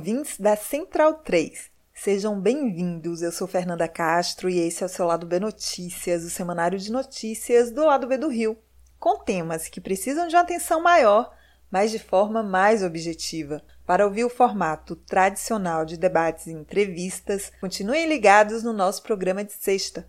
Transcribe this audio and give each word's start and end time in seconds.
ouvintes 0.00 0.40
da 0.40 0.56
Central 0.56 1.12
3. 1.12 1.70
Sejam 1.92 2.40
bem-vindos. 2.40 3.20
Eu 3.20 3.30
sou 3.30 3.46
Fernanda 3.46 3.86
Castro 3.86 4.48
e 4.48 4.58
esse 4.58 4.82
é 4.82 4.86
o 4.86 4.88
seu 4.88 5.04
Lado 5.04 5.26
B 5.26 5.38
Notícias, 5.38 6.24
o 6.24 6.30
semanário 6.30 6.78
de 6.78 6.90
notícias 6.90 7.70
do 7.70 7.84
Lado 7.84 8.06
B 8.06 8.16
do 8.16 8.28
Rio, 8.28 8.56
com 8.98 9.18
temas 9.22 9.68
que 9.68 9.78
precisam 9.78 10.26
de 10.26 10.34
uma 10.34 10.40
atenção 10.40 10.82
maior, 10.82 11.30
mas 11.70 11.90
de 11.90 11.98
forma 11.98 12.42
mais 12.42 12.82
objetiva. 12.82 13.62
Para 13.84 14.06
ouvir 14.06 14.24
o 14.24 14.30
formato 14.30 14.96
tradicional 14.96 15.84
de 15.84 15.98
debates 15.98 16.46
e 16.46 16.52
entrevistas, 16.52 17.52
continuem 17.60 18.08
ligados 18.08 18.62
no 18.62 18.72
nosso 18.72 19.02
programa 19.02 19.44
de 19.44 19.52
sexta. 19.52 20.08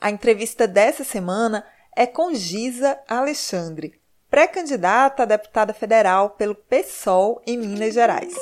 A 0.01 0.11
entrevista 0.11 0.67
dessa 0.67 1.05
semana 1.05 1.65
é 1.95 2.05
com 2.05 2.33
Giza 2.33 2.99
Alexandre, 3.07 4.03
pré-candidata 4.35 5.23
a 5.23 5.25
deputada 5.25 5.73
federal 5.73 6.31
pelo 6.31 6.53
PSOL 6.53 7.41
em 7.47 7.57
Minas 7.57 7.93
Gerais. 7.93 8.35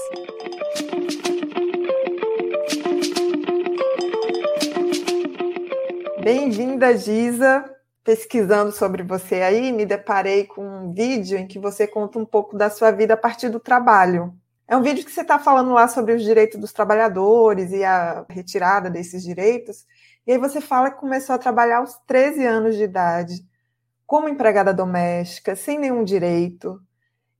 Bem-vinda, 6.24 6.98
Giza. 6.98 7.64
Pesquisando 8.04 8.72
sobre 8.72 9.04
você 9.04 9.44
aí, 9.44 9.72
me 9.72 9.86
deparei 9.86 10.46
com 10.46 10.66
um 10.66 10.92
vídeo 10.92 11.38
em 11.38 11.46
que 11.46 11.60
você 11.60 11.86
conta 11.86 12.18
um 12.18 12.26
pouco 12.26 12.58
da 12.58 12.72
sua 12.72 12.90
vida 12.90 13.14
a 13.14 13.18
partir 13.18 13.50
do 13.50 13.60
trabalho. 13.60 14.34
É 14.68 14.76
um 14.76 14.82
vídeo 14.82 15.06
que 15.06 15.12
você 15.12 15.22
está 15.22 15.38
falando 15.38 15.74
lá 15.74 15.88
sobre 15.88 16.14
os 16.14 16.24
direitos 16.24 16.60
dos 16.60 16.74
trabalhadores 16.74 17.72
e 17.72 17.84
a 17.84 18.26
retirada 18.32 18.90
desses 18.90 19.22
direitos. 19.22 19.86
E 20.26 20.32
aí 20.32 20.40
você 20.40 20.60
fala 20.60 20.90
que 20.90 21.00
começou 21.00 21.36
a 21.36 21.38
trabalhar 21.38 21.78
aos 21.78 22.00
13 22.08 22.44
anos 22.48 22.76
de 22.78 22.84
idade 22.84 23.53
como 24.14 24.30
empregada 24.30 24.72
doméstica, 24.72 25.56
sem 25.56 25.80
nenhum 25.80 26.04
direito. 26.04 26.80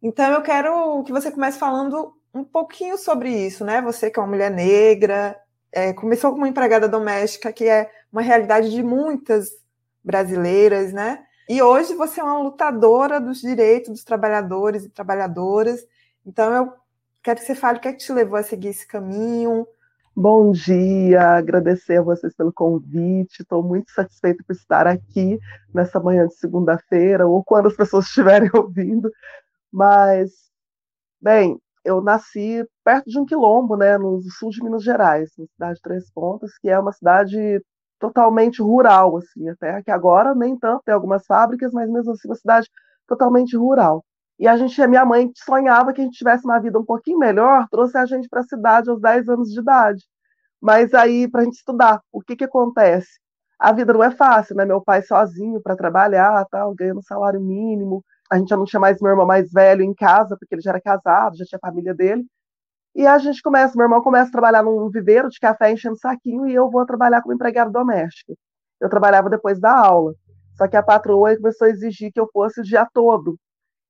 Então 0.02 0.32
eu 0.32 0.42
quero 0.42 1.04
que 1.04 1.12
você 1.12 1.30
comece 1.30 1.60
falando 1.60 2.16
um 2.34 2.44
pouquinho 2.44 2.98
sobre 2.98 3.30
isso, 3.30 3.64
né? 3.64 3.80
Você 3.84 4.10
que 4.10 4.20
é 4.20 4.24
uma 4.24 4.30
mulher 4.30 4.50
negra, 4.50 5.40
é, 5.72 5.94
começou 5.94 6.32
como 6.32 6.48
empregada 6.48 6.90
doméstica, 6.90 7.54
que 7.54 7.66
é 7.66 7.92
uma 8.12 8.24
realidade 8.24 8.72
de 8.72 8.82
muitas 8.82 9.52
brasileiras, 10.04 10.92
né? 10.92 11.24
E 11.48 11.62
hoje 11.62 11.94
você 11.94 12.20
é 12.20 12.24
uma 12.24 12.40
lutadora 12.40 13.22
dos 13.22 13.42
direitos 13.42 13.92
dos 13.92 14.04
trabalhadores 14.04 14.84
e 14.84 14.90
trabalhadoras. 14.90 15.86
Então 16.26 16.52
eu 16.56 16.74
quero 17.22 17.40
que 17.40 17.46
você 17.46 17.54
fale 17.54 17.78
o 17.78 17.82
que 17.82 17.88
é 17.88 17.94
que 17.94 18.04
te 18.04 18.12
levou 18.12 18.40
a 18.40 18.42
seguir 18.42 18.70
esse 18.70 18.88
caminho, 18.88 19.68
Bom 20.16 20.52
dia, 20.52 21.22
agradecer 21.38 21.98
a 21.98 22.02
vocês 22.04 22.36
pelo 22.36 22.54
convite. 22.54 23.42
Estou 23.42 23.64
muito 23.64 23.92
satisfeita 23.92 24.44
por 24.46 24.54
estar 24.54 24.86
aqui 24.86 25.40
nessa 25.74 26.00
manhã 26.00 26.28
de 26.28 26.36
segunda-feira, 26.36 27.28
ou 27.28 27.44
quando 27.44 27.68
as 27.68 27.76
pessoas 27.76 28.06
estiverem 28.06 28.50
ouvindo. 28.54 29.10
Mas, 29.72 30.32
bem, 31.22 31.60
eu 31.86 32.02
nasci 32.02 32.66
perto 32.84 33.10
de 33.10 33.20
um 33.20 33.26
quilombo, 33.26 33.78
né, 33.78 33.98
no 33.98 34.22
sul 34.40 34.52
de 34.52 34.64
Minas 34.64 34.84
Gerais, 34.84 35.32
na 35.38 35.48
cidade 35.48 35.76
de 35.76 35.82
Três 35.82 36.12
Pontas, 36.12 36.58
que 36.60 36.70
é 36.70 36.80
uma 36.80 36.94
cidade 36.94 37.62
totalmente 38.00 38.62
rural, 38.62 39.18
assim, 39.18 39.50
até 39.50 39.82
que 39.84 39.92
agora 39.92 40.36
nem 40.36 40.58
tanto, 40.60 40.84
tem 40.86 40.94
algumas 40.94 41.26
fábricas, 41.26 41.72
mas 41.74 41.90
mesmo 41.90 42.12
assim 42.12 42.28
uma 42.28 42.36
cidade 42.36 42.70
totalmente 43.08 43.58
rural. 43.58 44.04
E 44.40 44.48
a 44.48 44.58
gente, 44.58 44.82
a 44.82 44.88
minha 44.88 45.06
mãe 45.06 45.32
sonhava 45.36 45.94
que 45.94 46.02
a 46.02 46.04
gente 46.04 46.18
tivesse 46.18 46.46
uma 46.46 46.60
vida 46.60 46.80
um 46.80 46.86
pouquinho 46.86 47.20
melhor, 47.20 47.68
trouxe 47.70 47.98
a 47.98 48.06
gente 48.06 48.28
para 48.28 48.42
a 48.42 48.44
cidade 48.44 48.90
aos 48.90 49.00
10 49.02 49.30
anos 49.30 49.50
de 49.50 49.60
idade. 49.60 50.04
Mas 50.62 50.94
aí, 50.94 51.28
para 51.30 51.42
a 51.42 51.44
gente 51.44 51.56
estudar, 51.56 52.02
o 52.12 52.22
que, 52.22 52.36
que 52.36 52.44
acontece? 52.46 53.20
A 53.60 53.72
vida 53.72 53.94
não 53.94 54.04
é 54.04 54.12
fácil, 54.12 54.56
né? 54.56 54.66
Meu 54.66 54.82
pai 54.82 55.02
sozinho 55.04 55.62
para 55.62 55.76
trabalhar, 55.76 56.46
tal, 56.52 56.74
ganhando 56.76 57.04
salário 57.04 57.40
mínimo. 57.42 58.04
A 58.32 58.38
gente 58.38 58.50
já 58.50 58.58
não 58.58 58.66
tinha 58.66 58.80
mais 58.80 59.00
meu 59.02 59.12
irmão 59.12 59.26
mais 59.26 59.52
velho 59.52 59.84
em 59.84 59.94
casa, 59.94 60.36
porque 60.38 60.56
ele 60.56 60.62
já 60.62 60.72
era 60.72 60.82
casado, 60.82 61.38
já 61.38 61.46
tinha 61.46 61.60
família 61.60 61.94
dele. 61.94 62.26
E 62.96 63.08
a 63.08 63.18
gente 63.18 63.42
começa, 63.42 63.76
meu 63.76 63.86
irmão 63.86 64.02
começa 64.02 64.30
a 64.30 64.32
trabalhar 64.32 64.64
num 64.64 64.90
viveiro 64.90 65.30
de 65.30 65.40
café 65.40 65.72
enchendo 65.72 65.98
saquinho 65.98 66.48
e 66.48 66.54
eu 66.54 66.70
vou 66.70 66.86
trabalhar 66.86 67.22
como 67.22 67.34
empregada 67.34 67.72
doméstica. 67.72 68.34
Eu 68.80 68.90
trabalhava 68.90 69.30
depois 69.30 69.60
da 69.60 69.76
aula. 69.76 70.14
Só 70.58 70.68
que 70.68 70.78
a 70.78 70.84
patroa 70.84 71.36
começou 71.38 71.68
a 71.68 71.70
exigir 71.72 72.12
que 72.12 72.20
eu 72.20 72.30
fosse 72.32 72.62
o 72.62 72.64
dia 72.64 72.88
todo. 72.94 73.38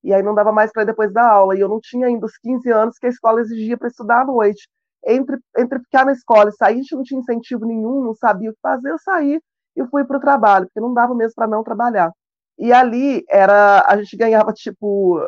E 0.03 0.13
aí 0.13 0.21
não 0.21 0.35
dava 0.35 0.51
mais 0.51 0.71
para 0.71 0.83
depois 0.83 1.11
da 1.13 1.25
aula. 1.25 1.55
E 1.55 1.59
eu 1.61 1.69
não 1.69 1.79
tinha 1.79 2.07
ainda 2.07 2.25
os 2.25 2.37
15 2.37 2.69
anos 2.71 2.97
que 2.97 3.05
a 3.07 3.09
escola 3.09 3.41
exigia 3.41 3.77
para 3.77 3.87
estudar 3.87 4.21
à 4.21 4.25
noite. 4.25 4.67
Entre, 5.05 5.37
entre 5.57 5.79
ficar 5.79 6.05
na 6.05 6.13
escola 6.13 6.49
e 6.49 6.53
sair, 6.53 6.75
a 6.75 6.77
gente 6.77 6.95
não 6.95 7.03
tinha 7.03 7.19
incentivo 7.19 7.65
nenhum, 7.65 8.03
não 8.03 8.15
sabia 8.15 8.49
o 8.49 8.53
que 8.53 8.59
fazer, 8.61 8.89
eu 8.89 8.99
saí 8.99 9.39
e 9.75 9.85
fui 9.87 10.05
para 10.05 10.17
o 10.17 10.19
trabalho, 10.19 10.65
porque 10.67 10.79
não 10.79 10.93
dava 10.93 11.13
mesmo 11.15 11.35
para 11.35 11.47
não 11.47 11.63
trabalhar. 11.63 12.11
E 12.57 12.71
ali 12.71 13.23
era, 13.29 13.83
a 13.87 13.97
gente 13.97 14.15
ganhava 14.15 14.53
tipo, 14.53 15.19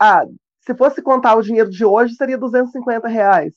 ah, 0.00 0.24
se 0.60 0.74
fosse 0.74 1.02
contar 1.02 1.34
o 1.34 1.42
dinheiro 1.42 1.70
de 1.70 1.84
hoje, 1.84 2.14
seria 2.14 2.38
250 2.38 3.08
reais. 3.08 3.54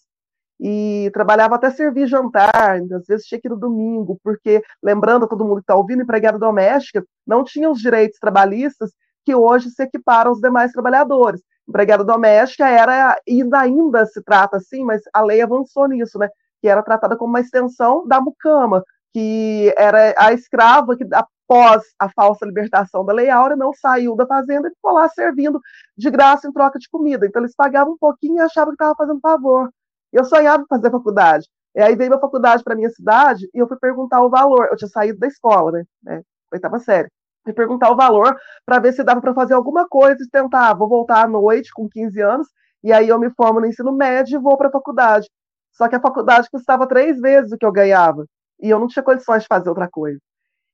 E 0.60 1.10
trabalhava 1.14 1.56
até 1.56 1.72
servir 1.72 2.08
jantar, 2.08 2.81
às 2.94 3.06
vezes 3.08 3.26
tinha 3.26 3.40
que 3.42 3.48
ir 3.48 3.52
no 3.52 3.58
domingo, 3.58 4.20
porque, 4.24 4.62
lembrando 4.81 5.28
todo 5.28 5.44
mundo 5.44 5.56
que 5.58 5.62
está 5.64 5.76
ouvindo, 5.76 6.04
empregada 6.04 6.38
doméstica 6.38 7.04
não 7.26 7.44
tinha 7.44 7.70
os 7.70 7.80
direitos 7.80 8.20
trabalhistas 8.20 8.92
que 9.24 9.36
hoje 9.36 9.70
se 9.70 9.84
equipara 9.84 10.30
aos 10.30 10.40
demais 10.40 10.72
trabalhadores. 10.72 11.42
Empregada 11.68 12.04
doméstica 12.04 12.68
era, 12.68 13.16
ainda, 13.28 13.59
ainda 13.59 14.06
se 14.06 14.22
trata 14.24 14.58
assim, 14.58 14.84
mas 14.84 15.02
a 15.14 15.22
lei 15.22 15.42
avançou 15.42 15.88
nisso, 15.88 16.18
né? 16.18 16.30
Que 16.62 16.68
era 16.68 16.84
tratada 16.84 17.16
como 17.16 17.31
uma 17.31 17.40
extensão 17.40 18.07
da 18.07 18.19
mucama, 18.19 18.84
que 19.13 19.74
era 19.78 20.13
a 20.18 20.34
escrava 20.34 20.95
que, 20.98 21.06
após 21.12 21.84
a 22.00 22.10
falsa 22.10 22.45
libertação 22.45 23.06
da 23.06 23.13
Lei 23.13 23.30
Áurea, 23.30 23.56
não 23.56 23.74
saiu 23.74 24.16
da 24.16 24.25
fazenda 24.25 24.68
e 24.68 24.72
ficou 24.72 24.94
lá 24.94 25.07
servindo 25.10 25.60
de 25.98 26.10
graça 26.10 26.48
em 26.48 26.54
troca 26.54 26.80
de 26.80 26.90
comida. 26.90 27.25
Então 27.25 27.42
eles 27.42 27.56
pagavam 27.56 27.94
um 27.94 27.98
pouquinho 27.98 28.38
e 28.38 28.42
achavam 28.42 28.72
que 28.72 28.75
estava 28.75 28.95
fazendo 28.95 29.19
favor. 29.19 29.69
Eu 30.12 30.25
sonhava 30.25 30.63
em 30.63 30.68
fazer 30.68 30.92
faculdade. 30.92 31.48
E 31.75 31.81
aí 31.81 31.95
veio 31.95 32.13
a 32.13 32.19
faculdade 32.19 32.63
para 32.63 32.75
minha 32.75 32.90
cidade 32.90 33.50
e 33.54 33.60
eu 33.60 33.68
fui 33.68 33.78
perguntar 33.78 34.22
o 34.22 34.30
valor. 34.30 34.68
Eu 34.72 34.78
tinha 34.78 34.90
saído 34.90 35.19
da 35.19 35.28
escola, 35.28 35.72
né? 35.72 35.84
né 36.04 36.22
oitava 36.51 36.80
série 36.80 37.10
e 37.48 37.54
perguntar 37.54 37.92
o 37.92 37.96
valor 37.96 38.36
para 38.66 38.80
ver 38.80 38.94
se 38.94 39.04
dava 39.04 39.22
para 39.22 39.34
fazer 39.34 39.54
alguma 39.54 39.88
coisa 39.88 40.24
e 40.24 40.30
tentar, 40.30 40.74
vou 40.74 40.88
voltar 40.88 41.26
à 41.26 41.28
noite 41.28 41.72
com 41.74 41.90
15 41.90 42.22
anos 42.22 42.48
e 42.84 42.92
aí 42.92 43.10
eu 43.10 43.20
me 43.20 43.30
formo 43.32 43.60
no 43.60 43.68
ensino 43.68 43.92
médio 43.92 44.40
e 44.40 44.42
vou 44.42 44.58
para 44.58 44.68
a 44.68 44.72
faculdade. 44.72 45.30
Só 45.72 45.88
que 45.88 45.96
a 45.96 46.02
faculdade 46.02 46.50
custava 46.52 46.88
três 46.88 47.20
vezes 47.20 47.52
o 47.52 47.58
que 47.58 47.66
eu 47.66 47.72
ganhava 47.72 48.26
e 48.62 48.70
eu 48.70 48.80
não 48.80 48.88
tinha 48.88 49.04
condições 49.04 49.44
de 49.44 49.48
fazer 49.48 49.70
outra 49.70 49.90
coisa. 49.90 50.20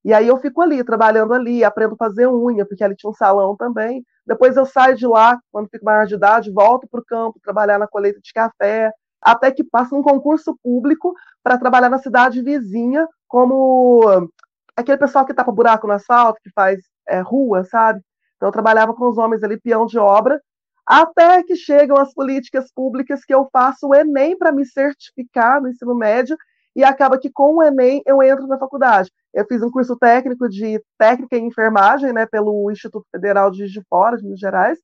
E 0.04 0.14
aí 0.14 0.28
eu 0.28 0.38
fico 0.38 0.62
ali, 0.62 0.84
trabalhando 0.84 1.34
ali, 1.34 1.64
aprendo 1.64 1.94
a 1.96 1.98
fazer 1.98 2.28
unha, 2.28 2.66
porque 2.66 2.84
ali 2.84 2.96
tinha 2.96 3.10
um 3.10 3.14
salão 3.14 3.56
também. 3.58 4.04
Depois 4.26 4.56
eu 4.56 4.66
saio 4.66 4.96
de 4.96 5.06
lá, 5.08 5.38
quando 5.52 5.70
fico 5.70 5.84
maior 5.84 6.06
de 6.06 6.16
idade, 6.16 6.52
volto 6.52 6.88
para 6.90 7.00
o 7.02 7.06
campo, 7.06 7.40
trabalhar 7.44 7.78
na 7.78 7.88
colheita 7.88 8.20
de 8.22 8.32
café. 8.34 8.92
até 9.22 9.52
que 9.52 9.64
passa 9.64 9.96
um 9.96 10.02
concurso 10.02 10.58
público 10.64 11.14
para 11.44 11.58
trabalhar 11.58 11.90
na 11.90 11.98
cidade 11.98 12.42
vizinha, 12.42 13.08
como 13.28 14.30
aquele 14.78 14.98
pessoal 14.98 15.26
que 15.26 15.34
tapa 15.34 15.52
buraco 15.52 15.88
no 15.88 15.94
asfalto, 15.94 16.40
que 16.42 16.52
faz 16.52 16.80
é, 17.08 17.20
rua, 17.20 17.64
sabe? 17.66 18.00
Então 18.36 18.48
eu 18.48 18.54
trabalhava 18.54 18.94
com 18.94 19.10
os 19.10 19.18
homens 19.18 19.44
ali, 19.44 19.60
peão 19.60 19.88
de 19.88 19.98
obra, 19.98 20.40
até 20.86 21.44
que 21.44 21.56
chegam 21.56 21.98
as 21.98 22.14
políticas 22.14 22.72
públicas 22.72 23.26
que 23.26 23.34
eu 23.34 23.50
faço 23.52 23.88
o 23.88 23.96
Enem 23.96 24.38
para 24.38 24.52
me 24.52 24.66
certificar 24.66 25.62
no 25.62 25.68
ensino 25.68 25.96
médio, 25.96 26.38
e 26.76 26.84
acaba 26.84 27.18
que 27.18 27.32
com 27.32 27.56
o 27.56 27.64
Enem 27.64 28.04
eu 28.06 28.22
entro 28.22 28.46
na 28.46 28.60
faculdade. 28.60 29.12
Eu 29.34 29.46
fiz 29.48 29.64
um 29.64 29.72
curso 29.72 29.98
técnico 29.98 30.48
de 30.48 30.80
técnica 30.98 31.36
em 31.36 31.48
enfermagem, 31.48 32.14
né, 32.14 32.28
pelo 32.28 32.72
Instituto 32.72 33.06
Federal 33.12 33.50
de 33.50 33.68
de 33.68 33.82
Fora, 33.90 34.16
de 34.16 34.24
Minas 34.24 34.40
Gerais, 34.40 34.78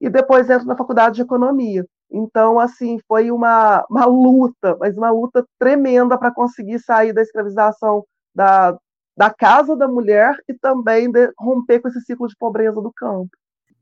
e 0.00 0.08
depois 0.08 0.48
entro 0.48 0.66
na 0.66 0.76
faculdade 0.76 1.16
de 1.16 1.22
economia. 1.22 1.84
Então, 2.10 2.58
assim, 2.58 2.98
foi 3.06 3.30
uma, 3.32 3.84
uma 3.90 4.06
luta, 4.06 4.76
mas 4.78 4.96
uma 4.96 5.10
luta 5.10 5.44
tremenda 5.58 6.16
para 6.16 6.32
conseguir 6.32 6.78
sair 6.78 7.12
da 7.12 7.20
escravização 7.20 8.04
da, 8.34 8.76
da 9.20 9.28
casa 9.28 9.76
da 9.76 9.86
mulher 9.86 10.34
e 10.48 10.54
também 10.54 11.12
de, 11.12 11.30
romper 11.38 11.78
com 11.78 11.88
esse 11.88 12.00
ciclo 12.00 12.26
de 12.26 12.34
pobreza 12.38 12.80
do 12.80 12.90
campo. 12.90 13.28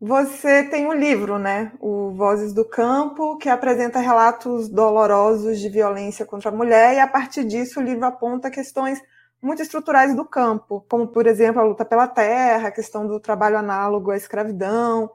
Você 0.01 0.65
tem 0.65 0.85
um 0.85 0.93
livro, 0.93 1.39
né? 1.39 1.71
O 1.79 2.11
Vozes 2.11 2.53
do 2.53 2.65
Campo, 2.65 3.37
que 3.37 3.49
apresenta 3.49 4.01
relatos 4.01 4.69
dolorosos 4.69 5.61
de 5.61 5.69
violência 5.69 6.27
contra 6.27 6.51
a 6.51 6.53
mulher, 6.53 6.95
e 6.95 6.99
a 6.99 7.07
partir 7.07 7.45
disso 7.45 7.79
o 7.79 7.83
livro 7.85 8.05
aponta 8.05 8.51
questões 8.51 9.01
muito 9.41 9.63
estruturais 9.63 10.13
do 10.13 10.25
campo, 10.25 10.85
como, 10.89 11.07
por 11.07 11.25
exemplo, 11.25 11.61
a 11.61 11.65
luta 11.65 11.85
pela 11.85 12.09
terra, 12.09 12.67
a 12.67 12.73
questão 12.73 13.07
do 13.07 13.21
trabalho 13.21 13.59
análogo 13.59 14.11
à 14.11 14.17
escravidão, 14.17 15.09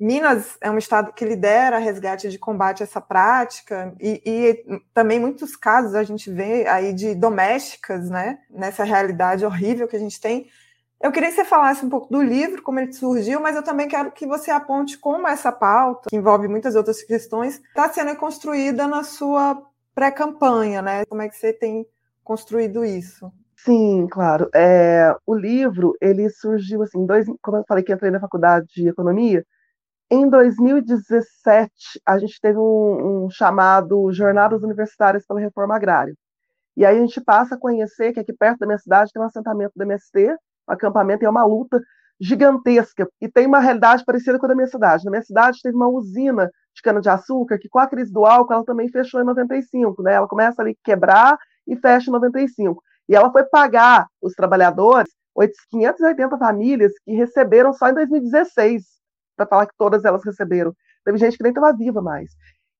Minas 0.00 0.56
é 0.62 0.70
um 0.70 0.78
estado 0.78 1.12
que 1.12 1.26
lidera 1.26 1.76
resgate 1.76 2.30
de 2.30 2.38
combate 2.38 2.82
a 2.82 2.84
essa 2.84 3.02
prática 3.02 3.94
e, 4.00 4.22
e, 4.24 4.80
também 4.94 5.20
muitos 5.20 5.54
casos 5.54 5.94
a 5.94 6.02
gente 6.02 6.30
vê 6.30 6.66
aí 6.66 6.94
de 6.94 7.14
domésticas, 7.14 8.08
né, 8.08 8.38
nessa 8.48 8.82
realidade 8.82 9.44
horrível 9.44 9.86
que 9.86 9.96
a 9.96 9.98
gente 9.98 10.18
tem. 10.18 10.48
Eu 11.02 11.12
queria 11.12 11.28
que 11.28 11.34
você 11.34 11.44
falasse 11.44 11.84
um 11.84 11.90
pouco 11.90 12.10
do 12.10 12.22
livro, 12.22 12.62
como 12.62 12.80
ele 12.80 12.94
surgiu, 12.94 13.40
mas 13.40 13.56
eu 13.56 13.62
também 13.62 13.88
quero 13.88 14.10
que 14.10 14.26
você 14.26 14.50
aponte 14.50 14.96
como 14.96 15.28
essa 15.28 15.52
pauta, 15.52 16.08
que 16.08 16.16
envolve 16.16 16.48
muitas 16.48 16.74
outras 16.74 17.02
questões, 17.02 17.60
está 17.68 17.86
sendo 17.90 18.16
construída 18.16 18.86
na 18.86 19.02
sua 19.02 19.62
pré-campanha, 19.94 20.80
né? 20.80 21.04
Como 21.06 21.20
é 21.20 21.28
que 21.28 21.36
você 21.36 21.52
tem 21.52 21.86
construído 22.24 22.84
isso? 22.84 23.30
Sim, 23.56 24.06
claro. 24.10 24.48
É, 24.54 25.14
o 25.26 25.34
livro 25.34 25.94
ele 26.00 26.30
surgiu 26.30 26.82
assim, 26.82 27.04
dois, 27.04 27.26
como 27.42 27.58
eu 27.58 27.64
falei 27.68 27.84
que 27.84 27.92
entrei 27.92 28.10
na 28.10 28.20
faculdade 28.20 28.66
de 28.74 28.88
economia, 28.88 29.44
em 30.10 30.28
2017, 30.28 31.70
a 32.04 32.18
gente 32.18 32.40
teve 32.40 32.58
um, 32.58 33.26
um, 33.26 33.30
chamado 33.30 34.12
Jornadas 34.12 34.62
Universitárias 34.62 35.24
pela 35.24 35.38
Reforma 35.38 35.76
Agrária. 35.76 36.14
E 36.76 36.84
aí 36.84 36.98
a 36.98 37.00
gente 37.00 37.20
passa 37.20 37.54
a 37.54 37.58
conhecer 37.58 38.12
que 38.12 38.20
aqui 38.20 38.32
perto 38.32 38.58
da 38.58 38.66
minha 38.66 38.78
cidade 38.78 39.12
tem 39.12 39.22
um 39.22 39.26
assentamento 39.26 39.72
do 39.76 39.82
MST, 39.84 40.30
um 40.68 40.72
acampamento, 40.72 41.22
e 41.22 41.26
é 41.26 41.30
uma 41.30 41.44
luta 41.44 41.80
gigantesca. 42.20 43.08
E 43.20 43.28
tem 43.28 43.46
uma 43.46 43.60
realidade 43.60 44.04
parecida 44.04 44.38
com 44.38 44.46
a 44.46 44.48
da 44.48 44.54
minha 44.54 44.66
cidade. 44.66 45.04
Na 45.04 45.10
minha 45.12 45.22
cidade 45.22 45.60
teve 45.62 45.76
uma 45.76 45.88
usina 45.88 46.50
de 46.74 46.82
cana-de-açúcar 46.82 47.58
que, 47.58 47.68
com 47.68 47.78
a 47.78 47.86
crise 47.86 48.12
do 48.12 48.26
álcool, 48.26 48.52
ela 48.52 48.64
também 48.64 48.88
fechou 48.88 49.20
em 49.20 49.24
95. 49.24 50.02
Né? 50.02 50.14
Ela 50.14 50.28
começa 50.28 50.60
ali 50.60 50.72
a 50.72 50.84
quebrar 50.84 51.38
e 51.66 51.76
fecha 51.76 52.10
em 52.10 52.12
95. 52.12 52.82
E 53.08 53.14
ela 53.14 53.30
foi 53.30 53.44
pagar 53.44 54.06
os 54.20 54.34
trabalhadores 54.34 55.10
580 55.70 56.36
famílias 56.36 56.92
que 57.04 57.12
receberam 57.12 57.72
só 57.72 57.88
em 57.88 57.94
2016 57.94 58.99
para 59.40 59.46
falar 59.46 59.66
que 59.66 59.76
todas 59.78 60.04
elas 60.04 60.22
receberam. 60.24 60.74
Teve 61.04 61.18
gente 61.18 61.36
que 61.36 61.42
nem 61.42 61.50
estava 61.50 61.72
viva 61.72 62.02
mais. 62.02 62.30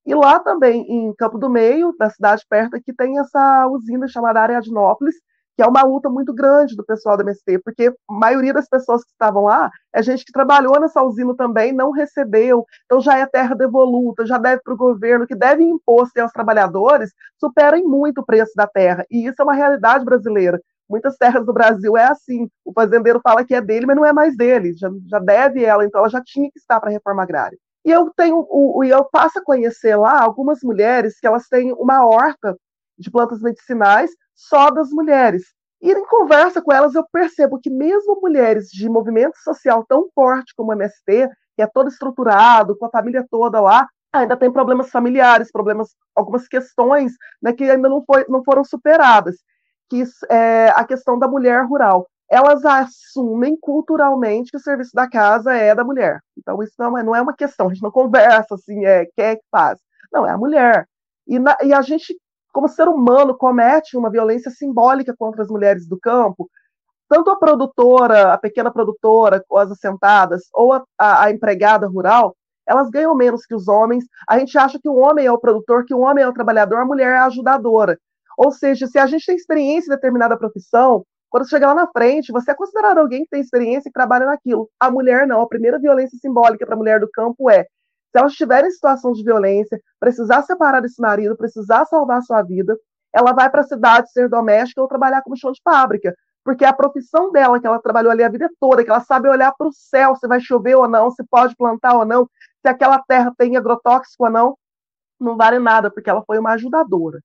E 0.04 0.14
lá 0.14 0.38
também, 0.40 0.82
em 0.88 1.14
Campo 1.14 1.38
do 1.38 1.48
Meio, 1.48 1.94
na 1.98 2.10
cidade 2.10 2.44
perto 2.48 2.76
aqui, 2.76 2.92
tem 2.92 3.18
essa 3.18 3.66
usina 3.68 4.06
chamada 4.08 4.40
Ariadnópolis, 4.40 5.14
que 5.56 5.62
é 5.62 5.66
uma 5.66 5.82
luta 5.82 6.08
muito 6.08 6.32
grande 6.32 6.74
do 6.74 6.84
pessoal 6.84 7.16
da 7.16 7.22
MST, 7.22 7.58
porque 7.58 7.88
a 7.88 8.12
maioria 8.12 8.52
das 8.52 8.68
pessoas 8.68 9.04
que 9.04 9.10
estavam 9.10 9.44
lá 9.44 9.70
é 9.94 10.02
gente 10.02 10.24
que 10.24 10.32
trabalhou 10.32 10.80
nessa 10.80 11.02
usina 11.02 11.34
também, 11.36 11.72
não 11.72 11.90
recebeu, 11.90 12.64
então 12.86 13.00
já 13.00 13.18
é 13.18 13.26
terra 13.26 13.54
devoluta, 13.54 14.26
já 14.26 14.38
deve 14.38 14.62
para 14.62 14.72
o 14.74 14.76
governo, 14.76 15.26
que 15.26 15.34
deve 15.34 15.62
impor 15.62 16.08
aos 16.18 16.32
trabalhadores, 16.32 17.12
superem 17.38 17.84
muito 17.84 18.22
o 18.22 18.24
preço 18.24 18.52
da 18.56 18.66
terra. 18.66 19.04
E 19.10 19.26
isso 19.26 19.40
é 19.40 19.44
uma 19.44 19.54
realidade 19.54 20.04
brasileira. 20.04 20.60
Muitas 20.90 21.16
terras 21.16 21.46
do 21.46 21.52
Brasil 21.52 21.96
é 21.96 22.06
assim. 22.06 22.50
O 22.64 22.72
fazendeiro 22.72 23.20
fala 23.22 23.44
que 23.44 23.54
é 23.54 23.60
dele, 23.60 23.86
mas 23.86 23.94
não 23.94 24.04
é 24.04 24.12
mais 24.12 24.36
dele. 24.36 24.74
Já, 24.76 24.90
já 25.06 25.20
deve 25.20 25.64
ela, 25.64 25.84
então 25.84 26.00
ela 26.00 26.10
já 26.10 26.20
tinha 26.20 26.50
que 26.50 26.58
estar 26.58 26.80
para 26.80 26.90
a 26.90 26.92
reforma 26.92 27.22
agrária. 27.22 27.56
E 27.84 27.92
eu 27.92 28.10
tenho, 28.16 28.44
o, 28.50 28.82
eu 28.82 29.04
passo 29.04 29.38
a 29.38 29.44
conhecer 29.44 29.94
lá 29.94 30.20
algumas 30.20 30.58
mulheres 30.64 31.20
que 31.20 31.26
elas 31.28 31.46
têm 31.46 31.72
uma 31.74 32.04
horta 32.04 32.56
de 32.98 33.08
plantas 33.08 33.40
medicinais 33.40 34.10
só 34.34 34.68
das 34.70 34.90
mulheres. 34.90 35.44
E 35.80 35.92
em 35.92 36.04
conversa 36.06 36.60
com 36.60 36.72
elas 36.72 36.94
eu 36.96 37.06
percebo 37.10 37.60
que 37.60 37.70
mesmo 37.70 38.20
mulheres 38.20 38.68
de 38.68 38.88
movimento 38.88 39.36
social 39.38 39.84
tão 39.88 40.08
forte 40.12 40.52
como 40.56 40.70
o 40.70 40.74
MST, 40.74 41.30
que 41.56 41.62
é 41.62 41.66
todo 41.68 41.88
estruturado, 41.88 42.76
com 42.76 42.86
a 42.86 42.90
família 42.90 43.24
toda 43.30 43.60
lá, 43.60 43.86
ainda 44.12 44.36
tem 44.36 44.52
problemas 44.52 44.90
familiares, 44.90 45.52
problemas, 45.52 45.94
algumas 46.16 46.48
questões 46.48 47.12
né, 47.40 47.52
que 47.52 47.62
ainda 47.64 47.88
não, 47.88 48.02
foi, 48.04 48.26
não 48.28 48.42
foram 48.42 48.64
superadas 48.64 49.36
que 49.90 50.04
é 50.30 50.68
a 50.68 50.84
questão 50.84 51.18
da 51.18 51.26
mulher 51.26 51.66
rural. 51.66 52.06
Elas 52.30 52.64
assumem 52.64 53.58
culturalmente 53.60 54.52
que 54.52 54.56
o 54.56 54.60
serviço 54.60 54.92
da 54.94 55.10
casa 55.10 55.52
é 55.52 55.74
da 55.74 55.82
mulher. 55.82 56.20
Então, 56.38 56.62
isso 56.62 56.74
não 56.78 56.96
é, 56.96 57.02
não 57.02 57.14
é 57.14 57.20
uma 57.20 57.34
questão, 57.34 57.66
a 57.66 57.74
gente 57.74 57.82
não 57.82 57.90
conversa 57.90 58.54
assim, 58.54 58.86
é 58.86 59.04
quem 59.16 59.24
é 59.24 59.36
que 59.36 59.42
faz. 59.50 59.80
Não, 60.12 60.24
é 60.24 60.30
a 60.30 60.38
mulher. 60.38 60.86
E, 61.26 61.40
na, 61.40 61.56
e 61.62 61.72
a 61.72 61.82
gente, 61.82 62.16
como 62.52 62.68
ser 62.68 62.86
humano, 62.88 63.36
comete 63.36 63.96
uma 63.96 64.10
violência 64.10 64.50
simbólica 64.50 65.12
contra 65.18 65.42
as 65.42 65.48
mulheres 65.48 65.88
do 65.88 65.98
campo, 65.98 66.48
tanto 67.08 67.28
a 67.30 67.36
produtora, 67.36 68.32
a 68.32 68.38
pequena 68.38 68.70
produtora, 68.70 69.44
ou 69.48 69.58
as 69.58 69.72
assentadas, 69.72 70.42
ou 70.54 70.72
a, 70.72 70.84
a, 70.96 71.24
a, 71.24 71.30
empregada 71.32 71.88
rural, 71.88 72.36
elas 72.64 72.88
ganham 72.88 73.12
menos 73.16 73.44
que 73.44 73.54
os 73.54 73.66
homens. 73.66 74.04
A 74.28 74.38
gente 74.38 74.56
acha 74.56 74.78
que 74.80 74.88
o 74.88 74.94
homem 74.94 75.26
é 75.26 75.32
o 75.32 75.38
produtor, 75.38 75.84
que 75.84 75.92
o 75.92 75.98
homem 75.98 76.22
é 76.22 76.28
o 76.28 76.32
trabalhador, 76.32 76.78
a 76.78 76.84
mulher 76.84 77.16
é 77.16 77.18
a 77.18 77.24
ajudadora. 77.24 77.98
Ou 78.42 78.50
seja, 78.50 78.86
se 78.86 78.98
a 78.98 79.06
gente 79.06 79.26
tem 79.26 79.36
experiência 79.36 79.92
em 79.92 79.94
determinada 79.94 80.34
profissão, 80.34 81.04
quando 81.28 81.46
chegar 81.46 81.68
lá 81.68 81.74
na 81.74 81.86
frente, 81.88 82.32
você 82.32 82.52
é 82.52 82.54
considerado 82.54 82.96
alguém 82.96 83.24
que 83.24 83.28
tem 83.28 83.40
experiência 83.42 83.90
e 83.90 83.92
trabalha 83.92 84.24
naquilo. 84.24 84.66
A 84.80 84.90
mulher 84.90 85.26
não. 85.26 85.42
A 85.42 85.46
primeira 85.46 85.78
violência 85.78 86.18
simbólica 86.18 86.64
para 86.64 86.74
a 86.74 86.78
mulher 86.78 87.00
do 87.00 87.10
campo 87.10 87.50
é 87.50 87.64
se 87.64 88.18
ela 88.18 88.28
estiver 88.28 88.64
em 88.64 88.70
situação 88.70 89.12
de 89.12 89.22
violência, 89.22 89.78
precisar 90.00 90.40
separar 90.40 90.80
desse 90.80 90.98
marido, 91.02 91.36
precisar 91.36 91.84
salvar 91.84 92.22
sua 92.22 92.40
vida, 92.40 92.74
ela 93.14 93.34
vai 93.34 93.50
para 93.50 93.60
a 93.60 93.64
cidade 93.64 94.10
ser 94.10 94.26
doméstica 94.26 94.80
ou 94.80 94.88
trabalhar 94.88 95.20
como 95.20 95.36
chão 95.36 95.52
de 95.52 95.60
fábrica. 95.62 96.14
Porque 96.42 96.64
a 96.64 96.72
profissão 96.72 97.30
dela, 97.30 97.60
que 97.60 97.66
ela 97.66 97.78
trabalhou 97.78 98.10
ali 98.10 98.24
a 98.24 98.28
vida 98.30 98.48
toda, 98.58 98.82
que 98.82 98.88
ela 98.88 99.00
sabe 99.00 99.28
olhar 99.28 99.52
para 99.52 99.68
o 99.68 99.72
céu, 99.72 100.16
se 100.16 100.26
vai 100.26 100.40
chover 100.40 100.76
ou 100.76 100.88
não, 100.88 101.10
se 101.10 101.22
pode 101.24 101.54
plantar 101.56 101.94
ou 101.94 102.06
não, 102.06 102.26
se 102.62 102.68
aquela 102.68 102.98
terra 103.06 103.34
tem 103.36 103.58
agrotóxico 103.58 104.24
ou 104.24 104.30
não, 104.30 104.56
não 105.20 105.36
vale 105.36 105.58
nada, 105.58 105.90
porque 105.90 106.08
ela 106.08 106.24
foi 106.26 106.38
uma 106.38 106.52
ajudadora. 106.52 107.20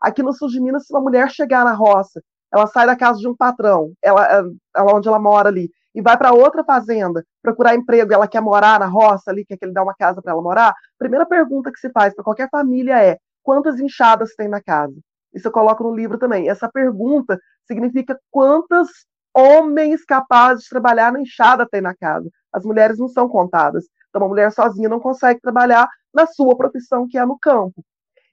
Aqui 0.00 0.22
no 0.22 0.32
sul 0.32 0.48
de 0.48 0.60
Minas, 0.60 0.86
se 0.86 0.94
uma 0.94 1.00
mulher 1.00 1.30
chegar 1.30 1.64
na 1.64 1.72
roça, 1.72 2.22
ela 2.52 2.66
sai 2.66 2.86
da 2.86 2.96
casa 2.96 3.18
de 3.18 3.28
um 3.28 3.36
patrão, 3.36 3.92
ela, 4.02 4.44
ela 4.76 4.94
onde 4.94 5.08
ela 5.08 5.18
mora 5.18 5.48
ali, 5.48 5.70
e 5.94 6.00
vai 6.00 6.16
para 6.16 6.32
outra 6.32 6.64
fazenda 6.64 7.24
procurar 7.42 7.74
emprego, 7.74 8.12
ela 8.12 8.28
quer 8.28 8.40
morar 8.40 8.80
na 8.80 8.86
roça 8.86 9.30
ali, 9.30 9.44
quer 9.44 9.56
que 9.56 9.64
ele 9.64 9.72
dê 9.72 9.80
uma 9.80 9.94
casa 9.94 10.22
para 10.22 10.32
ela 10.32 10.42
morar, 10.42 10.74
primeira 10.98 11.26
pergunta 11.26 11.70
que 11.70 11.78
se 11.78 11.90
faz 11.90 12.14
para 12.14 12.24
qualquer 12.24 12.48
família 12.50 13.02
é: 13.02 13.18
quantas 13.42 13.80
enxadas 13.80 14.34
tem 14.36 14.48
na 14.48 14.62
casa? 14.62 14.94
Isso 15.32 15.48
eu 15.48 15.52
coloco 15.52 15.82
no 15.84 15.94
livro 15.94 16.18
também. 16.18 16.48
Essa 16.48 16.68
pergunta 16.68 17.38
significa 17.66 18.18
quantos 18.30 18.88
homens 19.34 20.04
capazes 20.04 20.64
de 20.64 20.70
trabalhar 20.70 21.12
na 21.12 21.20
enxada 21.20 21.66
tem 21.68 21.80
na 21.80 21.94
casa. 21.94 22.28
As 22.52 22.64
mulheres 22.64 22.98
não 22.98 23.08
são 23.08 23.28
contadas. 23.28 23.84
Então, 24.08 24.22
uma 24.22 24.28
mulher 24.28 24.50
sozinha 24.50 24.88
não 24.88 24.98
consegue 24.98 25.40
trabalhar 25.40 25.88
na 26.12 26.26
sua 26.26 26.56
profissão, 26.56 27.06
que 27.08 27.16
é 27.16 27.24
no 27.24 27.38
campo. 27.38 27.84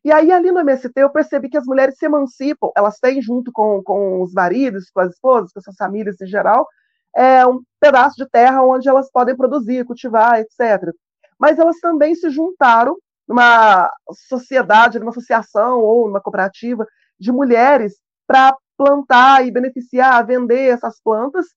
E 0.03 0.11
aí, 0.11 0.31
ali 0.31 0.51
no 0.51 0.59
MST, 0.59 0.93
eu 0.95 1.09
percebi 1.09 1.49
que 1.49 1.57
as 1.57 1.65
mulheres 1.65 1.97
se 1.97 2.05
emancipam, 2.05 2.71
elas 2.77 2.99
têm, 2.99 3.21
junto 3.21 3.51
com, 3.51 3.81
com 3.83 4.21
os 4.21 4.33
maridos, 4.33 4.89
com 4.91 5.01
as 5.01 5.11
esposas, 5.13 5.51
com 5.51 5.59
as 5.59 5.65
suas 5.65 5.75
famílias 5.75 6.21
em 6.21 6.27
geral, 6.27 6.67
é, 7.15 7.45
um 7.45 7.61
pedaço 7.79 8.15
de 8.15 8.29
terra 8.29 8.63
onde 8.63 8.87
elas 8.87 9.11
podem 9.11 9.35
produzir, 9.35 9.85
cultivar, 9.85 10.39
etc. 10.39 10.93
Mas 11.39 11.59
elas 11.59 11.79
também 11.79 12.15
se 12.15 12.29
juntaram 12.29 12.95
numa 13.27 13.91
sociedade, 14.29 14.99
numa 14.99 15.11
associação 15.11 15.79
ou 15.79 16.07
numa 16.07 16.21
cooperativa 16.21 16.85
de 17.19 17.31
mulheres 17.31 17.95
para 18.27 18.55
plantar 18.77 19.45
e 19.45 19.51
beneficiar, 19.51 20.25
vender 20.25 20.69
essas 20.69 21.01
plantas. 21.01 21.47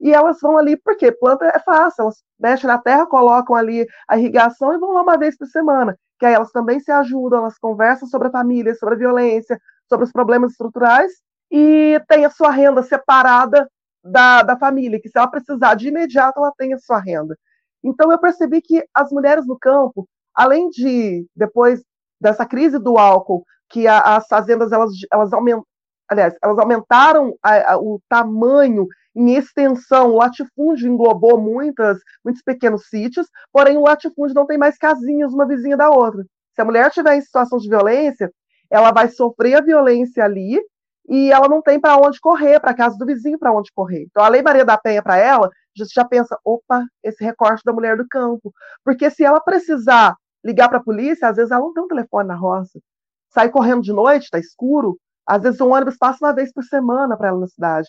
E 0.00 0.12
elas 0.12 0.38
vão 0.40 0.56
ali, 0.56 0.76
porque 0.78 1.12
planta 1.12 1.44
é 1.54 1.58
fácil, 1.58 2.02
elas 2.02 2.16
mexem 2.38 2.66
na 2.66 2.78
terra, 2.78 3.06
colocam 3.06 3.54
ali 3.54 3.86
a 4.08 4.18
irrigação 4.18 4.72
e 4.72 4.78
vão 4.78 4.92
lá 4.92 5.02
uma 5.02 5.18
vez 5.18 5.36
por 5.36 5.46
semana 5.46 5.96
que 6.20 6.26
aí 6.26 6.34
elas 6.34 6.52
também 6.52 6.78
se 6.78 6.92
ajudam, 6.92 7.40
elas 7.40 7.58
conversam 7.58 8.06
sobre 8.06 8.28
a 8.28 8.30
família, 8.30 8.74
sobre 8.74 8.94
a 8.94 8.98
violência, 8.98 9.58
sobre 9.88 10.04
os 10.04 10.12
problemas 10.12 10.52
estruturais, 10.52 11.10
e 11.50 11.98
tem 12.06 12.26
a 12.26 12.30
sua 12.30 12.50
renda 12.50 12.82
separada 12.82 13.68
da, 14.04 14.42
da 14.42 14.56
família, 14.56 15.00
que 15.00 15.08
se 15.08 15.18
ela 15.18 15.26
precisar 15.26 15.74
de 15.74 15.88
imediato, 15.88 16.38
ela 16.38 16.52
tem 16.58 16.74
a 16.74 16.78
sua 16.78 17.00
renda. 17.00 17.36
Então 17.82 18.12
eu 18.12 18.18
percebi 18.18 18.60
que 18.60 18.84
as 18.94 19.10
mulheres 19.10 19.46
no 19.46 19.58
campo, 19.58 20.06
além 20.34 20.68
de 20.68 21.26
depois 21.34 21.82
dessa 22.20 22.44
crise 22.44 22.78
do 22.78 22.98
álcool, 22.98 23.42
que 23.70 23.86
a, 23.86 24.16
as 24.16 24.26
fazendas 24.28 24.72
elas, 24.72 24.90
elas 25.10 25.32
aliás, 26.10 26.34
elas 26.42 26.58
aumentaram 26.58 27.36
a, 27.40 27.74
a, 27.74 27.78
o 27.78 28.00
tamanho 28.08 28.86
em 29.14 29.34
extensão, 29.34 30.10
o 30.10 30.16
latifúndio 30.16 30.88
englobou 30.88 31.40
muitas, 31.40 31.98
muitos 32.24 32.42
pequenos 32.42 32.88
sítios, 32.88 33.28
porém 33.52 33.76
o 33.76 33.82
latifúndio 33.82 34.34
não 34.34 34.46
tem 34.46 34.58
mais 34.58 34.76
casinhas 34.76 35.32
uma 35.32 35.46
vizinha 35.46 35.76
da 35.76 35.88
outra. 35.88 36.24
Se 36.54 36.60
a 36.60 36.64
mulher 36.64 36.88
estiver 36.88 37.14
em 37.14 37.20
situação 37.20 37.58
de 37.58 37.68
violência, 37.68 38.30
ela 38.68 38.92
vai 38.92 39.08
sofrer 39.08 39.54
a 39.54 39.60
violência 39.60 40.24
ali 40.24 40.60
e 41.08 41.32
ela 41.32 41.48
não 41.48 41.62
tem 41.62 41.80
para 41.80 41.96
onde 41.96 42.20
correr, 42.20 42.60
para 42.60 42.74
casa 42.74 42.96
do 42.96 43.06
vizinho 43.06 43.38
para 43.38 43.52
onde 43.52 43.70
correr. 43.72 44.04
Então 44.10 44.22
a 44.22 44.28
Lei 44.28 44.42
Maria 44.42 44.64
da 44.64 44.78
Penha 44.78 45.02
para 45.02 45.16
ela, 45.16 45.48
já 45.94 46.04
pensa, 46.04 46.38
opa, 46.44 46.84
esse 47.02 47.22
recorte 47.24 47.62
da 47.64 47.72
mulher 47.72 47.96
do 47.96 48.06
campo, 48.08 48.52
porque 48.84 49.10
se 49.10 49.24
ela 49.24 49.40
precisar 49.40 50.16
ligar 50.44 50.68
para 50.68 50.78
a 50.78 50.82
polícia, 50.82 51.28
às 51.28 51.36
vezes 51.36 51.50
ela 51.50 51.60
não 51.60 51.72
tem 51.72 51.82
um 51.82 51.88
telefone 51.88 52.28
na 52.28 52.34
roça, 52.34 52.80
sai 53.32 53.48
correndo 53.48 53.82
de 53.82 53.92
noite, 53.92 54.24
está 54.24 54.38
escuro, 54.38 54.98
às 55.30 55.42
vezes 55.42 55.60
um 55.60 55.72
ônibus 55.72 55.96
passa 55.96 56.18
uma 56.24 56.34
vez 56.34 56.52
por 56.52 56.64
semana 56.64 57.16
para 57.16 57.28
ela 57.28 57.38
na 57.38 57.46
cidade, 57.46 57.88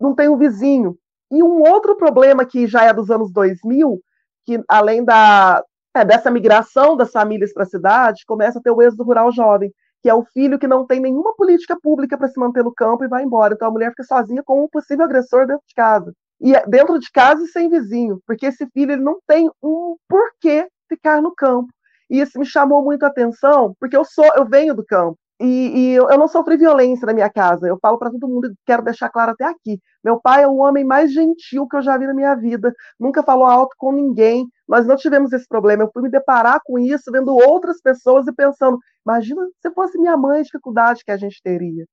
não 0.00 0.14
tem 0.14 0.28
um 0.28 0.36
vizinho. 0.36 0.96
E 1.30 1.40
um 1.42 1.62
outro 1.62 1.96
problema 1.96 2.44
que 2.44 2.66
já 2.66 2.84
é 2.84 2.92
dos 2.92 3.08
anos 3.08 3.32
2000, 3.32 4.00
que 4.44 4.60
além 4.68 5.04
da, 5.04 5.64
é, 5.94 6.04
dessa 6.04 6.28
migração 6.28 6.96
das 6.96 7.12
famílias 7.12 7.52
para 7.52 7.62
a 7.62 7.66
cidade, 7.66 8.24
começa 8.26 8.58
a 8.58 8.62
ter 8.62 8.72
o 8.72 8.82
êxodo 8.82 9.04
rural 9.04 9.30
jovem, 9.30 9.72
que 10.02 10.10
é 10.10 10.14
o 10.14 10.24
filho 10.24 10.58
que 10.58 10.66
não 10.66 10.84
tem 10.84 11.00
nenhuma 11.00 11.34
política 11.36 11.78
pública 11.80 12.18
para 12.18 12.28
se 12.28 12.38
manter 12.38 12.64
no 12.64 12.74
campo 12.74 13.04
e 13.04 13.08
vai 13.08 13.22
embora. 13.22 13.54
Então 13.54 13.68
a 13.68 13.70
mulher 13.70 13.90
fica 13.90 14.02
sozinha 14.02 14.42
com 14.44 14.64
um 14.64 14.68
possível 14.68 15.04
agressor 15.04 15.46
dentro 15.46 15.62
de 15.66 15.74
casa. 15.74 16.12
E 16.40 16.56
é 16.56 16.66
dentro 16.66 16.98
de 16.98 17.08
casa 17.12 17.44
e 17.44 17.46
sem 17.46 17.68
vizinho, 17.68 18.20
porque 18.26 18.46
esse 18.46 18.66
filho 18.72 18.92
ele 18.92 19.02
não 19.02 19.20
tem 19.24 19.48
um 19.62 19.94
porquê 20.08 20.66
ficar 20.88 21.22
no 21.22 21.32
campo. 21.32 21.72
E 22.10 22.20
isso 22.20 22.38
me 22.40 22.44
chamou 22.44 22.82
muito 22.82 23.04
a 23.04 23.06
atenção, 23.06 23.76
porque 23.78 23.96
eu 23.96 24.04
sou, 24.04 24.28
eu 24.34 24.44
venho 24.44 24.74
do 24.74 24.84
campo. 24.84 25.16
E, 25.42 25.46
e 25.76 25.94
eu, 25.94 26.08
eu, 26.08 26.16
não 26.16 26.28
sofri 26.28 26.56
violência 26.56 27.04
na 27.04 27.12
minha 27.12 27.28
casa. 27.28 27.66
Eu 27.66 27.76
falo 27.82 27.98
para 27.98 28.10
todo 28.10 28.28
mundo 28.28 28.54
quero 28.64 28.84
deixar 28.84 29.08
claro 29.08 29.32
até 29.32 29.44
aqui. 29.44 29.80
Meu 30.04 30.20
pai 30.20 30.44
é 30.44 30.46
o 30.46 30.58
homem 30.58 30.84
mais 30.84 31.12
gentil 31.12 31.66
que 31.66 31.76
eu 31.76 31.82
já 31.82 31.98
vi 31.98 32.06
na 32.06 32.14
minha 32.14 32.36
vida. 32.36 32.72
Nunca 32.98 33.24
falou 33.24 33.44
alto 33.44 33.74
com 33.76 33.90
ninguém. 33.90 34.46
Nós 34.68 34.86
não 34.86 34.94
tivemos 34.94 35.32
esse 35.32 35.48
problema. 35.48 35.82
Eu 35.82 35.90
fui 35.92 36.02
me 36.02 36.10
deparar 36.10 36.60
com 36.64 36.78
isso, 36.78 37.10
vendo 37.10 37.34
outras 37.34 37.80
pessoas 37.80 38.28
e 38.28 38.32
pensando: 38.32 38.78
imagina 39.04 39.42
se 39.60 39.70
fosse 39.72 39.98
minha 39.98 40.16
mãe, 40.16 40.38
a 40.40 40.44
dificuldade 40.44 41.02
que 41.04 41.10
a 41.10 41.16
gente 41.16 41.42
teria. 41.42 41.86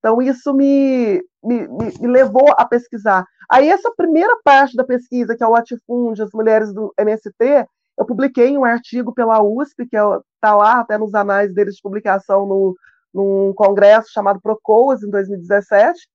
Então, 0.00 0.20
isso 0.20 0.52
me, 0.52 1.22
me, 1.42 1.66
me, 1.66 2.06
levou 2.06 2.52
a 2.58 2.66
pesquisar. 2.66 3.24
Aí, 3.50 3.70
essa 3.70 3.90
primeira 3.96 4.36
parte 4.44 4.76
da 4.76 4.84
pesquisa, 4.84 5.34
que 5.34 5.42
é 5.42 5.46
o 5.46 5.52
latifúndio, 5.52 6.24
as 6.24 6.30
mulheres 6.34 6.74
do 6.74 6.92
MST, 6.98 7.66
eu 7.98 8.04
publiquei 8.04 8.56
um 8.56 8.64
artigo 8.64 9.12
pela 9.12 9.42
USP, 9.42 9.86
que 9.86 9.96
está 9.96 10.22
é 10.44 10.50
lá 10.52 10.80
até 10.80 10.98
nos 10.98 11.14
anais 11.14 11.54
deles 11.54 11.76
de 11.76 11.82
publicação 11.82 12.46
no, 12.46 12.76
num 13.12 13.52
congresso 13.54 14.10
chamado 14.12 14.40
Procoas, 14.40 15.02
em 15.02 15.10
2017, 15.10 16.08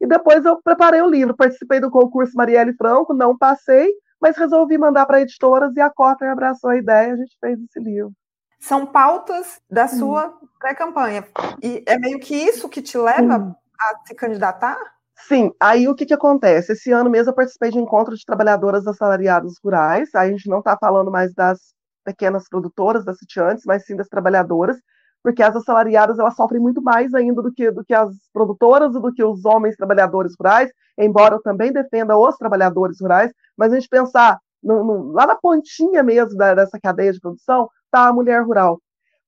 e 0.00 0.06
depois 0.06 0.44
eu 0.44 0.60
preparei 0.62 1.00
o 1.00 1.08
livro, 1.08 1.36
participei 1.36 1.80
do 1.80 1.90
concurso 1.90 2.36
Marielle 2.36 2.74
Franco, 2.74 3.14
não 3.14 3.36
passei, 3.36 3.92
mas 4.20 4.36
resolvi 4.36 4.78
mandar 4.78 5.06
para 5.06 5.20
editoras 5.20 5.74
e 5.76 5.80
a 5.80 5.90
Cotter 5.90 6.30
abraçou 6.30 6.70
a 6.70 6.76
ideia, 6.76 7.12
a 7.12 7.16
gente 7.16 7.36
fez 7.40 7.58
esse 7.60 7.80
livro. 7.80 8.12
São 8.58 8.86
pautas 8.86 9.60
da 9.70 9.86
sua 9.86 10.34
pré-campanha. 10.58 11.26
E 11.62 11.84
é 11.86 11.98
meio 11.98 12.18
que 12.18 12.34
isso 12.34 12.68
que 12.68 12.80
te 12.80 12.96
leva 12.96 13.38
hum. 13.38 13.54
a 13.78 14.06
se 14.06 14.14
candidatar? 14.14 14.78
Sim, 15.18 15.50
aí 15.60 15.88
o 15.88 15.94
que, 15.94 16.06
que 16.06 16.14
acontece? 16.14 16.72
Esse 16.72 16.92
ano 16.92 17.10
mesmo 17.10 17.30
eu 17.30 17.34
participei 17.34 17.70
de 17.70 17.78
encontro 17.78 18.14
de 18.14 18.24
trabalhadoras 18.24 18.86
assalariadas 18.86 19.54
rurais, 19.64 20.14
aí 20.14 20.28
a 20.28 20.32
gente 20.32 20.48
não 20.48 20.58
está 20.58 20.76
falando 20.78 21.10
mais 21.10 21.32
das 21.34 21.58
pequenas 22.04 22.48
produtoras, 22.48 23.04
das 23.04 23.18
sitiantes, 23.18 23.64
mas 23.66 23.84
sim 23.84 23.96
das 23.96 24.08
trabalhadoras, 24.08 24.76
porque 25.22 25.42
as 25.42 25.56
assalariadas 25.56 26.18
elas 26.18 26.36
sofrem 26.36 26.60
muito 26.60 26.80
mais 26.82 27.12
ainda 27.14 27.42
do 27.42 27.52
que, 27.52 27.70
do 27.70 27.84
que 27.84 27.94
as 27.94 28.10
produtoras 28.32 28.94
e 28.94 29.00
do 29.00 29.12
que 29.12 29.24
os 29.24 29.44
homens 29.44 29.74
trabalhadores 29.76 30.34
rurais, 30.38 30.70
embora 30.98 31.34
eu 31.36 31.42
também 31.42 31.72
defenda 31.72 32.16
os 32.16 32.36
trabalhadores 32.36 32.98
rurais, 33.00 33.32
mas 33.56 33.72
a 33.72 33.76
gente 33.76 33.88
pensar 33.88 34.38
no, 34.62 34.84
no, 34.84 35.12
lá 35.12 35.26
na 35.26 35.34
pontinha 35.34 36.02
mesmo 36.02 36.36
da, 36.36 36.54
dessa 36.54 36.78
cadeia 36.80 37.12
de 37.12 37.20
produção, 37.20 37.68
está 37.86 38.06
a 38.08 38.12
mulher 38.12 38.42
rural. 38.44 38.80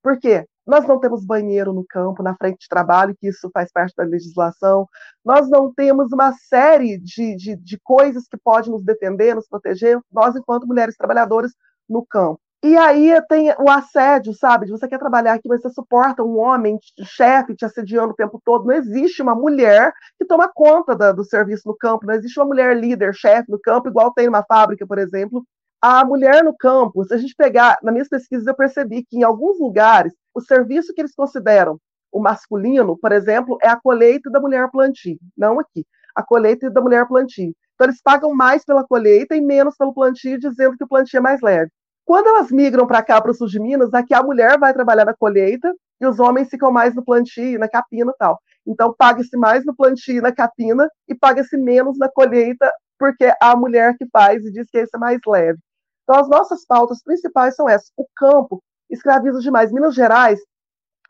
Por 0.02 0.18
quê? 0.20 0.44
Nós 0.68 0.86
não 0.86 1.00
temos 1.00 1.24
banheiro 1.24 1.72
no 1.72 1.82
campo, 1.82 2.22
na 2.22 2.36
frente 2.36 2.58
de 2.58 2.68
trabalho, 2.68 3.16
que 3.18 3.28
isso 3.28 3.50
faz 3.54 3.72
parte 3.72 3.94
da 3.96 4.04
legislação. 4.04 4.86
Nós 5.24 5.48
não 5.48 5.72
temos 5.72 6.12
uma 6.12 6.30
série 6.32 6.98
de, 6.98 7.34
de, 7.36 7.56
de 7.56 7.78
coisas 7.82 8.28
que 8.28 8.36
podem 8.36 8.70
nos 8.70 8.84
defender, 8.84 9.34
nos 9.34 9.48
proteger, 9.48 9.98
nós, 10.12 10.36
enquanto 10.36 10.66
mulheres 10.66 10.94
trabalhadoras 10.94 11.52
no 11.88 12.04
campo. 12.04 12.38
E 12.62 12.76
aí 12.76 13.18
tem 13.28 13.50
o 13.58 13.70
assédio, 13.70 14.34
sabe? 14.34 14.66
De 14.66 14.72
você 14.72 14.86
quer 14.86 14.98
trabalhar 14.98 15.34
aqui, 15.34 15.48
mas 15.48 15.62
você 15.62 15.70
suporta 15.70 16.22
um 16.22 16.36
homem, 16.36 16.78
chefe, 17.02 17.54
te 17.54 17.64
assediando 17.64 18.12
o 18.12 18.16
tempo 18.16 18.38
todo. 18.44 18.66
Não 18.66 18.74
existe 18.74 19.22
uma 19.22 19.34
mulher 19.34 19.92
que 20.18 20.26
toma 20.26 20.50
conta 20.52 20.94
da, 20.94 21.12
do 21.12 21.24
serviço 21.24 21.62
no 21.66 21.76
campo, 21.76 22.04
não 22.04 22.14
existe 22.14 22.38
uma 22.38 22.46
mulher 22.46 22.76
líder, 22.76 23.14
chefe 23.14 23.50
no 23.50 23.58
campo, 23.58 23.88
igual 23.88 24.12
tem 24.12 24.28
uma 24.28 24.44
fábrica, 24.44 24.86
por 24.86 24.98
exemplo. 24.98 25.46
A 25.80 26.04
mulher 26.04 26.42
no 26.42 26.54
campo, 26.54 27.04
se 27.04 27.14
a 27.14 27.16
gente 27.16 27.34
pegar, 27.36 27.78
nas 27.82 27.92
minhas 27.92 28.08
pesquisas 28.08 28.46
eu 28.46 28.54
percebi 28.54 29.04
que 29.04 29.16
em 29.16 29.22
alguns 29.22 29.60
lugares 29.60 30.12
o 30.38 30.40
serviço 30.40 30.94
que 30.94 31.00
eles 31.00 31.14
consideram 31.14 31.78
o 32.10 32.20
masculino, 32.20 32.96
por 32.96 33.12
exemplo, 33.12 33.58
é 33.60 33.68
a 33.68 33.76
colheita 33.78 34.30
da 34.30 34.40
mulher 34.40 34.70
plantio, 34.70 35.18
não 35.36 35.60
aqui, 35.60 35.84
a 36.14 36.22
colheita 36.22 36.70
da 36.70 36.80
mulher 36.80 37.06
plantio. 37.06 37.54
Então 37.74 37.86
eles 37.86 38.00
pagam 38.02 38.34
mais 38.34 38.64
pela 38.64 38.84
colheita 38.84 39.36
e 39.36 39.40
menos 39.40 39.76
pelo 39.76 39.92
plantio, 39.92 40.38
dizendo 40.38 40.76
que 40.76 40.84
o 40.84 40.88
plantio 40.88 41.18
é 41.18 41.20
mais 41.20 41.40
leve. 41.40 41.70
Quando 42.04 42.28
elas 42.28 42.50
migram 42.50 42.86
para 42.86 43.02
cá, 43.02 43.20
para 43.20 43.30
o 43.30 43.34
sul 43.34 43.46
de 43.46 43.60
Minas, 43.60 43.92
aqui 43.92 44.14
a 44.14 44.22
mulher 44.22 44.58
vai 44.58 44.72
trabalhar 44.72 45.04
na 45.04 45.14
colheita 45.14 45.72
e 46.00 46.06
os 46.06 46.18
homens 46.18 46.48
ficam 46.48 46.72
mais 46.72 46.94
no 46.94 47.04
plantio, 47.04 47.58
na 47.58 47.68
capina 47.68 48.10
e 48.10 48.16
tal. 48.18 48.40
Então 48.66 48.94
paga-se 48.96 49.36
mais 49.36 49.64
no 49.64 49.76
plantio 49.76 50.22
na 50.22 50.32
capina 50.32 50.90
e 51.06 51.14
paga-se 51.14 51.56
menos 51.56 51.98
na 51.98 52.08
colheita, 52.08 52.72
porque 52.98 53.26
é 53.26 53.36
a 53.40 53.54
mulher 53.54 53.96
que 53.98 54.06
faz 54.10 54.44
e 54.44 54.50
diz 54.50 54.68
que 54.70 54.78
esse 54.78 54.96
é 54.96 54.98
mais 54.98 55.20
leve. 55.26 55.58
Então 56.02 56.16
as 56.18 56.28
nossas 56.28 56.64
pautas 56.64 57.02
principais 57.02 57.54
são 57.54 57.68
essas. 57.68 57.92
O 57.96 58.06
campo 58.16 58.62
escraviza 58.90 59.40
demais. 59.40 59.72
Minas 59.72 59.94
Gerais 59.94 60.40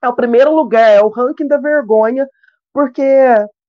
é 0.03 0.09
o 0.09 0.15
primeiro 0.15 0.55
lugar, 0.55 0.91
é 0.91 1.03
o 1.03 1.09
ranking 1.09 1.47
da 1.47 1.57
vergonha, 1.57 2.29
porque 2.73 3.03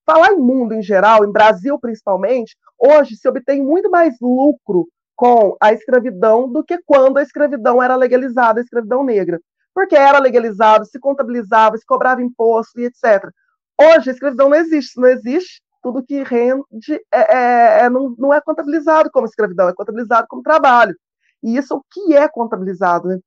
falar 0.05 0.33
em 0.33 0.39
mundo 0.39 0.73
em 0.73 0.81
geral, 0.81 1.25
em 1.25 1.31
Brasil 1.31 1.77
principalmente, 1.79 2.55
hoje 2.77 3.15
se 3.15 3.27
obtém 3.27 3.61
muito 3.61 3.89
mais 3.89 4.15
lucro 4.21 4.87
com 5.15 5.57
a 5.59 5.73
escravidão 5.73 6.49
do 6.49 6.63
que 6.63 6.79
quando 6.85 7.17
a 7.17 7.21
escravidão 7.21 7.83
era 7.83 7.95
legalizada, 7.95 8.59
a 8.59 8.63
escravidão 8.63 9.03
negra. 9.03 9.39
Porque 9.73 9.95
era 9.95 10.17
legalizado, 10.17 10.85
se 10.85 10.97
contabilizava, 10.97 11.77
se 11.77 11.85
cobrava 11.85 12.21
imposto 12.21 12.79
e 12.79 12.85
etc. 12.85 13.29
Hoje 13.79 14.09
a 14.09 14.13
escravidão 14.13 14.49
não 14.49 14.57
existe, 14.57 14.99
não 14.99 15.07
existe. 15.07 15.61
Tudo 15.81 16.03
que 16.03 16.23
rende 16.23 17.01
é, 17.11 17.37
é, 17.37 17.79
é, 17.81 17.89
não, 17.89 18.15
não 18.17 18.33
é 18.33 18.41
contabilizado 18.41 19.09
como 19.11 19.25
escravidão, 19.25 19.69
é 19.69 19.73
contabilizado 19.73 20.27
como 20.29 20.41
trabalho. 20.41 20.95
E 21.43 21.57
isso 21.57 21.73
é 21.73 21.77
o 21.77 21.83
que 21.89 22.15
é 22.15 22.27
contabilizado. 22.27 23.07
Né? 23.09 23.19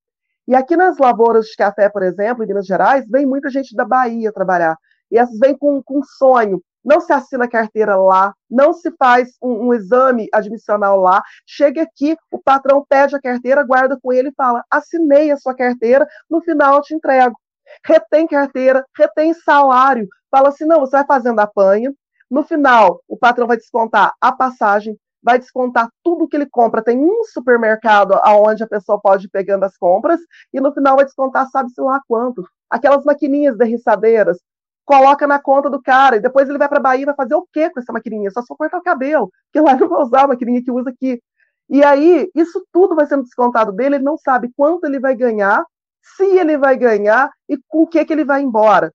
E 0.46 0.54
aqui 0.54 0.76
nas 0.76 0.98
lavouras 0.98 1.46
de 1.46 1.56
café, 1.56 1.88
por 1.88 2.02
exemplo, 2.02 2.42
em 2.42 2.46
Minas 2.46 2.66
Gerais, 2.66 3.06
vem 3.08 3.24
muita 3.24 3.48
gente 3.48 3.74
da 3.74 3.84
Bahia 3.84 4.32
trabalhar. 4.32 4.76
E 5.10 5.18
essas 5.18 5.38
vêm 5.38 5.56
com, 5.56 5.82
com 5.82 6.02
sonho. 6.02 6.60
Não 6.84 7.00
se 7.00 7.12
assina 7.12 7.46
carteira 7.48 7.94
lá, 7.94 8.34
não 8.50 8.72
se 8.72 8.90
faz 8.98 9.36
um, 9.40 9.68
um, 9.68 9.74
exame 9.74 10.28
admissional 10.32 11.00
lá. 11.00 11.22
Chega 11.46 11.82
aqui, 11.82 12.16
o 12.30 12.40
patrão 12.40 12.84
pede 12.88 13.14
a 13.14 13.20
carteira, 13.20 13.62
guarda 13.62 13.96
com 14.02 14.12
ele 14.12 14.30
e 14.30 14.34
fala: 14.34 14.64
assinei 14.68 15.30
a 15.30 15.36
sua 15.36 15.54
carteira, 15.54 16.08
no 16.28 16.40
final 16.40 16.76
eu 16.76 16.82
te 16.82 16.94
entrego. 16.94 17.36
Retém 17.86 18.26
carteira, 18.26 18.84
retém 18.98 19.32
salário. 19.32 20.08
Fala 20.28 20.48
assim: 20.48 20.64
não, 20.64 20.80
você 20.80 20.96
vai 20.96 21.06
fazendo 21.06 21.38
apanha. 21.38 21.92
No 22.28 22.42
final, 22.42 23.00
o 23.06 23.16
patrão 23.16 23.46
vai 23.46 23.58
descontar 23.58 24.12
a 24.20 24.32
passagem, 24.32 24.98
vai 25.22 25.38
descontar 25.38 25.88
tudo 26.02 26.26
que 26.26 26.36
ele 26.36 26.46
compra. 26.46 26.82
Tem 26.82 26.98
um 26.98 27.24
supermercado 27.24 28.14
aonde 28.22 28.62
a 28.62 28.66
pessoa 28.66 29.00
pode 29.00 29.26
ir 29.26 29.30
pegando 29.30 29.64
as 29.64 29.76
compras 29.76 30.20
e 30.52 30.60
no 30.60 30.72
final 30.72 30.96
vai 30.96 31.04
descontar 31.04 31.48
sabe-se 31.50 31.80
lá 31.80 32.00
quanto. 32.08 32.44
Aquelas 32.68 33.04
maquininhas 33.04 33.56
derriçadeiras, 33.56 34.38
coloca 34.84 35.26
na 35.26 35.40
conta 35.40 35.70
do 35.70 35.80
cara 35.80 36.16
e 36.16 36.20
depois 36.20 36.48
ele 36.48 36.58
vai 36.58 36.68
para 36.68 36.80
Bahia 36.80 37.02
e 37.02 37.06
vai 37.06 37.14
fazer 37.14 37.34
o 37.34 37.46
quê 37.52 37.70
com 37.70 37.80
essa 37.80 37.92
maquininha? 37.92 38.30
Só 38.30 38.42
só 38.42 38.54
cortar 38.54 38.78
o 38.78 38.82
cabelo, 38.82 39.30
porque 39.46 39.60
lá 39.60 39.76
não 39.76 39.88
vai 39.88 40.02
usar 40.02 40.22
a 40.22 40.28
maquininha 40.28 40.62
que 40.62 40.70
usa 40.70 40.90
aqui. 40.90 41.20
E 41.68 41.82
aí, 41.82 42.28
isso 42.34 42.64
tudo 42.72 42.94
vai 42.94 43.06
sendo 43.06 43.22
descontado 43.22 43.72
dele, 43.72 43.96
ele 43.96 44.04
não 44.04 44.18
sabe 44.18 44.50
quanto 44.56 44.84
ele 44.84 45.00
vai 45.00 45.14
ganhar, 45.14 45.64
se 46.02 46.24
ele 46.24 46.58
vai 46.58 46.76
ganhar 46.76 47.30
e 47.48 47.56
com 47.68 47.82
o 47.82 47.86
que, 47.86 48.04
que 48.04 48.12
ele 48.12 48.24
vai 48.24 48.42
embora. 48.42 48.92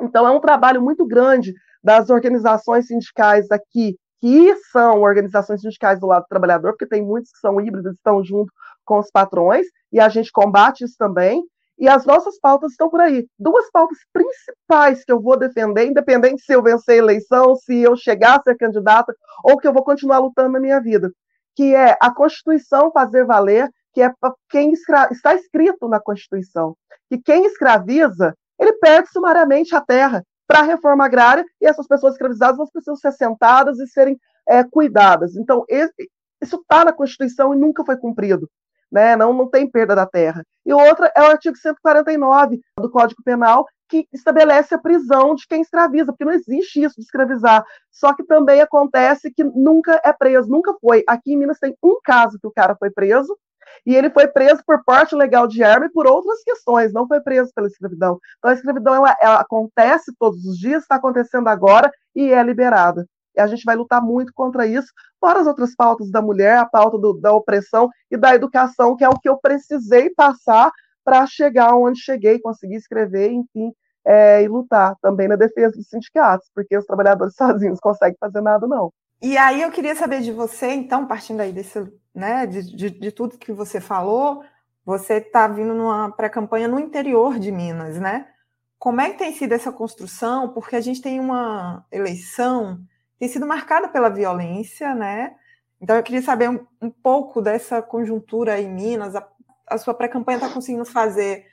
Então, 0.00 0.26
é 0.26 0.30
um 0.30 0.40
trabalho 0.40 0.80
muito 0.80 1.04
grande 1.06 1.52
das 1.82 2.08
organizações 2.08 2.86
sindicais 2.86 3.50
aqui 3.50 3.96
que 4.20 4.54
são 4.72 5.00
organizações 5.00 5.60
sindicais 5.60 6.00
do 6.00 6.06
lado 6.06 6.22
do 6.22 6.28
trabalhador, 6.28 6.72
porque 6.72 6.86
tem 6.86 7.02
muitos 7.02 7.30
que 7.30 7.38
são 7.38 7.60
híbridos, 7.60 7.94
estão 7.94 8.22
junto 8.24 8.52
com 8.84 8.98
os 8.98 9.10
patrões, 9.10 9.66
e 9.92 10.00
a 10.00 10.08
gente 10.08 10.32
combate 10.32 10.84
isso 10.84 10.96
também. 10.98 11.42
E 11.78 11.88
as 11.88 12.04
nossas 12.04 12.40
pautas 12.40 12.72
estão 12.72 12.90
por 12.90 13.00
aí. 13.00 13.24
Duas 13.38 13.70
pautas 13.70 13.98
principais 14.12 15.04
que 15.04 15.12
eu 15.12 15.20
vou 15.20 15.38
defender, 15.38 15.86
independente 15.86 16.42
se 16.42 16.52
eu 16.52 16.60
vencer 16.60 16.96
a 16.96 16.98
eleição, 16.98 17.54
se 17.54 17.78
eu 17.78 17.96
chegar 17.96 18.38
a 18.38 18.42
ser 18.42 18.56
candidata, 18.56 19.14
ou 19.44 19.56
que 19.56 19.68
eu 19.68 19.72
vou 19.72 19.84
continuar 19.84 20.18
lutando 20.18 20.50
na 20.50 20.58
minha 20.58 20.80
vida, 20.80 21.12
que 21.54 21.74
é 21.74 21.96
a 22.00 22.12
Constituição 22.12 22.90
fazer 22.90 23.24
valer, 23.24 23.70
que 23.92 24.02
é 24.02 24.12
quem 24.50 24.72
está 24.72 25.34
escrito 25.34 25.88
na 25.88 26.00
Constituição, 26.00 26.76
que 27.08 27.18
quem 27.18 27.46
escraviza, 27.46 28.34
ele 28.58 28.72
perde 28.74 29.08
sumariamente 29.10 29.74
a 29.74 29.80
terra 29.80 30.24
para 30.48 30.60
a 30.60 30.62
reforma 30.62 31.04
agrária 31.04 31.44
e 31.60 31.66
essas 31.66 31.86
pessoas 31.86 32.14
escravizadas 32.14 32.56
vão 32.56 32.66
precisam 32.66 32.96
ser 32.96 33.12
sentadas 33.12 33.78
e 33.78 33.86
serem 33.86 34.18
é, 34.48 34.64
cuidadas. 34.64 35.36
Então, 35.36 35.64
isso 35.68 36.56
está 36.56 36.86
na 36.86 36.92
Constituição 36.92 37.54
e 37.54 37.58
nunca 37.58 37.84
foi 37.84 37.98
cumprido. 37.98 38.50
Né? 38.90 39.14
Não, 39.14 39.34
não 39.34 39.46
tem 39.46 39.70
perda 39.70 39.94
da 39.94 40.06
terra. 40.06 40.42
E 40.64 40.72
outra 40.72 41.12
é 41.14 41.20
o 41.20 41.26
artigo 41.26 41.54
149 41.54 42.58
do 42.80 42.90
Código 42.90 43.22
Penal, 43.22 43.66
que 43.86 44.06
estabelece 44.10 44.74
a 44.74 44.78
prisão 44.78 45.34
de 45.34 45.46
quem 45.46 45.60
escraviza, 45.60 46.06
porque 46.06 46.24
não 46.24 46.32
existe 46.32 46.82
isso 46.82 46.94
de 46.96 47.02
escravizar. 47.02 47.62
Só 47.90 48.14
que 48.14 48.24
também 48.24 48.62
acontece 48.62 49.30
que 49.30 49.44
nunca 49.44 50.00
é 50.02 50.12
preso, 50.12 50.48
nunca 50.48 50.74
foi. 50.80 51.04
Aqui 51.06 51.34
em 51.34 51.36
Minas 51.36 51.58
tem 51.58 51.76
um 51.82 51.98
caso 52.02 52.38
que 52.38 52.46
o 52.46 52.52
cara 52.52 52.74
foi 52.76 52.90
preso, 52.90 53.36
e 53.86 53.94
ele 53.94 54.10
foi 54.10 54.26
preso 54.28 54.62
por 54.66 54.82
porte 54.84 55.14
legal 55.14 55.46
de 55.46 55.62
arma 55.62 55.86
e 55.86 55.90
por 55.90 56.06
outras 56.06 56.42
questões, 56.42 56.92
não 56.92 57.06
foi 57.06 57.20
preso 57.20 57.50
pela 57.54 57.66
escravidão. 57.66 58.18
Então 58.38 58.50
a 58.50 58.54
escravidão 58.54 58.94
ela, 58.94 59.16
ela 59.20 59.40
acontece 59.40 60.12
todos 60.18 60.44
os 60.44 60.58
dias, 60.58 60.82
está 60.82 60.96
acontecendo 60.96 61.48
agora 61.48 61.90
e 62.14 62.32
é 62.32 62.42
liberada. 62.42 63.06
E 63.36 63.40
a 63.40 63.46
gente 63.46 63.64
vai 63.64 63.76
lutar 63.76 64.02
muito 64.02 64.32
contra 64.34 64.66
isso, 64.66 64.92
fora 65.20 65.40
as 65.40 65.46
outras 65.46 65.74
pautas 65.74 66.10
da 66.10 66.20
mulher, 66.20 66.58
a 66.58 66.66
pauta 66.66 66.98
do, 66.98 67.14
da 67.14 67.32
opressão 67.32 67.88
e 68.10 68.16
da 68.16 68.34
educação, 68.34 68.96
que 68.96 69.04
é 69.04 69.08
o 69.08 69.18
que 69.18 69.28
eu 69.28 69.38
precisei 69.38 70.10
passar 70.10 70.72
para 71.04 71.26
chegar 71.26 71.74
onde 71.74 72.00
cheguei, 72.00 72.40
conseguir 72.40 72.76
escrever, 72.76 73.30
enfim, 73.30 73.72
é, 74.04 74.42
e 74.42 74.48
lutar 74.48 74.96
também 75.00 75.28
na 75.28 75.36
defesa 75.36 75.76
dos 75.76 75.88
sindicatos, 75.88 76.50
porque 76.54 76.76
os 76.76 76.84
trabalhadores 76.84 77.34
sozinhos 77.38 77.78
conseguem 77.80 78.16
fazer 78.18 78.40
nada, 78.40 78.66
não. 78.66 78.92
E 79.20 79.36
aí 79.36 79.62
eu 79.62 79.70
queria 79.70 79.96
saber 79.96 80.20
de 80.20 80.30
você, 80.30 80.72
então, 80.72 81.06
partindo 81.06 81.40
aí 81.40 81.52
desse, 81.52 81.90
né, 82.14 82.46
de, 82.46 82.62
de, 82.76 82.90
de 82.90 83.12
tudo 83.12 83.38
que 83.38 83.52
você 83.52 83.80
falou, 83.80 84.44
você 84.84 85.14
está 85.14 85.48
vindo 85.48 85.74
numa 85.74 86.10
pré-campanha 86.12 86.68
no 86.68 86.78
interior 86.78 87.38
de 87.38 87.50
Minas, 87.50 87.98
né? 87.98 88.28
Como 88.78 89.00
é 89.00 89.10
que 89.10 89.18
tem 89.18 89.34
sido 89.34 89.52
essa 89.52 89.72
construção? 89.72 90.50
Porque 90.52 90.76
a 90.76 90.80
gente 90.80 91.02
tem 91.02 91.18
uma 91.18 91.84
eleição 91.90 92.76
que 93.12 93.18
tem 93.18 93.28
sido 93.28 93.46
marcada 93.46 93.88
pela 93.88 94.08
violência, 94.08 94.94
né? 94.94 95.34
Então 95.80 95.96
eu 95.96 96.02
queria 96.02 96.22
saber 96.22 96.48
um, 96.48 96.64
um 96.80 96.90
pouco 96.90 97.42
dessa 97.42 97.82
conjuntura 97.82 98.60
em 98.60 98.72
Minas. 98.72 99.16
A, 99.16 99.28
a 99.66 99.78
sua 99.78 99.94
pré-campanha 99.94 100.38
está 100.38 100.48
conseguindo 100.48 100.84
fazer 100.84 101.44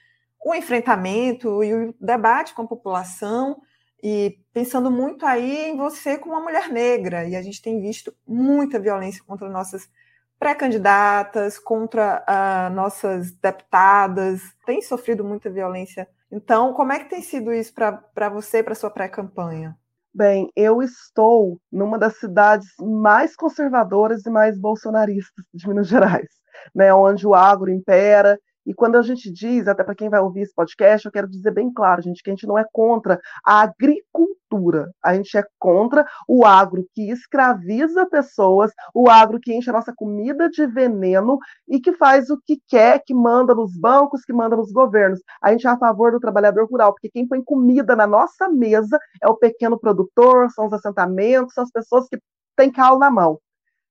o 0.44 0.54
enfrentamento 0.54 1.64
e 1.64 1.74
o 1.74 1.96
debate 2.00 2.54
com 2.54 2.62
a 2.62 2.68
população 2.68 3.60
e 4.08 4.38
pensando 4.54 4.92
muito 4.92 5.26
aí 5.26 5.70
em 5.70 5.76
você 5.76 6.16
como 6.16 6.36
uma 6.36 6.44
mulher 6.44 6.70
negra, 6.72 7.28
e 7.28 7.36
a 7.36 7.42
gente 7.42 7.60
tem 7.60 7.82
visto 7.82 8.14
muita 8.28 8.80
violência 8.80 9.24
contra 9.26 9.50
nossas 9.50 9.90
pré-candidatas, 10.38 11.58
contra 11.58 12.24
uh, 12.30 12.72
nossas 12.72 13.32
deputadas, 13.32 14.44
tem 14.64 14.80
sofrido 14.80 15.24
muita 15.24 15.50
violência. 15.50 16.08
Então, 16.32 16.72
como 16.72 16.94
é 16.94 17.00
que 17.00 17.10
tem 17.10 17.24
sido 17.24 17.52
isso 17.52 17.74
para 17.74 18.30
você, 18.30 18.62
para 18.62 18.76
sua 18.76 18.92
pré-campanha? 18.92 19.76
Bem, 20.14 20.52
eu 20.56 20.84
estou 20.84 21.60
numa 21.72 21.98
das 21.98 22.20
cidades 22.20 22.68
mais 22.80 23.36
conservadoras 23.36 24.24
e 24.24 24.30
mais 24.30 24.56
bolsonaristas 24.56 25.44
de 25.52 25.68
Minas 25.68 25.88
Gerais, 25.88 26.30
né, 26.76 26.94
onde 26.94 27.26
o 27.26 27.34
agro 27.34 27.72
impera 27.72 28.40
e 28.66 28.74
quando 28.74 28.96
a 28.96 29.02
gente 29.02 29.32
diz, 29.32 29.68
até 29.68 29.84
para 29.84 29.96
quem 29.96 30.10
vai 30.10 30.20
ouvir 30.20 30.42
esse 30.42 30.54
podcast, 30.54 31.06
eu 31.06 31.12
quero 31.12 31.28
dizer 31.28 31.52
bem 31.52 31.72
claro, 31.72 32.02
gente, 32.02 32.24
que 32.24 32.30
a 32.30 32.34
gente 32.34 32.48
não 32.48 32.58
é 32.58 32.66
contra 32.72 33.20
a 33.46 33.62
agricultura, 33.62 34.92
a 35.04 35.14
gente 35.14 35.38
é 35.38 35.44
contra 35.60 36.06
o 36.28 36.46
agro 36.46 36.88
que 36.94 37.12
escraviza 37.12 38.08
pessoas, 38.08 38.72
o 38.94 39.10
agro 39.10 39.40
que 39.40 39.54
enche 39.54 39.70
a 39.70 39.74
nossa 39.74 39.94
comida 39.96 40.50
de 40.50 40.66
veneno 40.66 41.38
e 41.68 41.80
que 41.80 41.94
faz 41.94 42.30
o 42.30 42.40
que 42.44 42.60
quer, 42.68 43.04
que 43.06 43.14
manda 43.14 43.54
nos 43.54 43.78
bancos, 43.78 44.24
que 44.26 44.34
manda 44.34 44.56
nos 44.56 44.72
governos. 44.72 45.20
A 45.42 45.52
gente 45.52 45.68
é 45.68 45.70
a 45.70 45.78
favor 45.78 46.12
do 46.12 46.20
trabalhador 46.20 46.68
rural, 46.68 46.92
porque 46.94 47.10
quem 47.10 47.28
põe 47.28 47.44
comida 47.44 47.96
na 47.96 48.08
nossa 48.08 48.50
mesa 48.50 48.98
é 49.22 49.28
o 49.28 49.38
pequeno 49.38 49.80
produtor, 49.80 50.50
são 50.52 50.66
os 50.66 50.74
assentamentos, 50.74 51.54
são 51.54 51.64
as 51.64 51.72
pessoas 51.72 52.08
que 52.08 52.18
têm 52.56 52.72
calo 52.72 52.98
na 52.98 53.12
mão. 53.12 53.40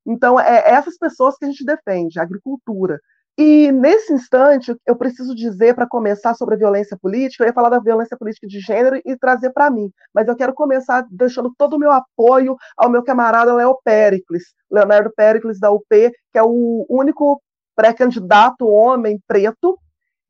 Então, 0.06 0.38
é 0.38 0.70
essas 0.70 0.98
pessoas 0.98 1.36
que 1.36 1.44
a 1.44 1.48
gente 1.48 1.64
defende, 1.64 2.18
a 2.18 2.22
agricultura. 2.22 3.00
E 3.36 3.72
nesse 3.72 4.12
instante, 4.12 4.76
eu 4.86 4.94
preciso 4.94 5.34
dizer, 5.34 5.74
para 5.74 5.88
começar 5.88 6.34
sobre 6.34 6.54
a 6.54 6.58
violência 6.58 6.96
política, 6.96 7.42
eu 7.42 7.48
ia 7.48 7.52
falar 7.52 7.68
da 7.68 7.80
violência 7.80 8.16
política 8.16 8.46
de 8.46 8.60
gênero 8.60 9.00
e 9.04 9.16
trazer 9.16 9.50
para 9.50 9.70
mim, 9.70 9.90
mas 10.14 10.28
eu 10.28 10.36
quero 10.36 10.54
começar 10.54 11.04
deixando 11.10 11.52
todo 11.58 11.74
o 11.74 11.78
meu 11.78 11.90
apoio 11.90 12.56
ao 12.76 12.88
meu 12.88 13.02
camarada 13.02 13.52
Léo 13.52 13.76
Pericles, 13.84 14.44
Leonardo 14.70 15.10
Pericles 15.16 15.58
da 15.58 15.72
UP, 15.72 15.84
que 15.90 16.38
é 16.38 16.42
o 16.42 16.86
único 16.88 17.42
pré-candidato 17.74 18.68
homem 18.68 19.20
preto, 19.26 19.76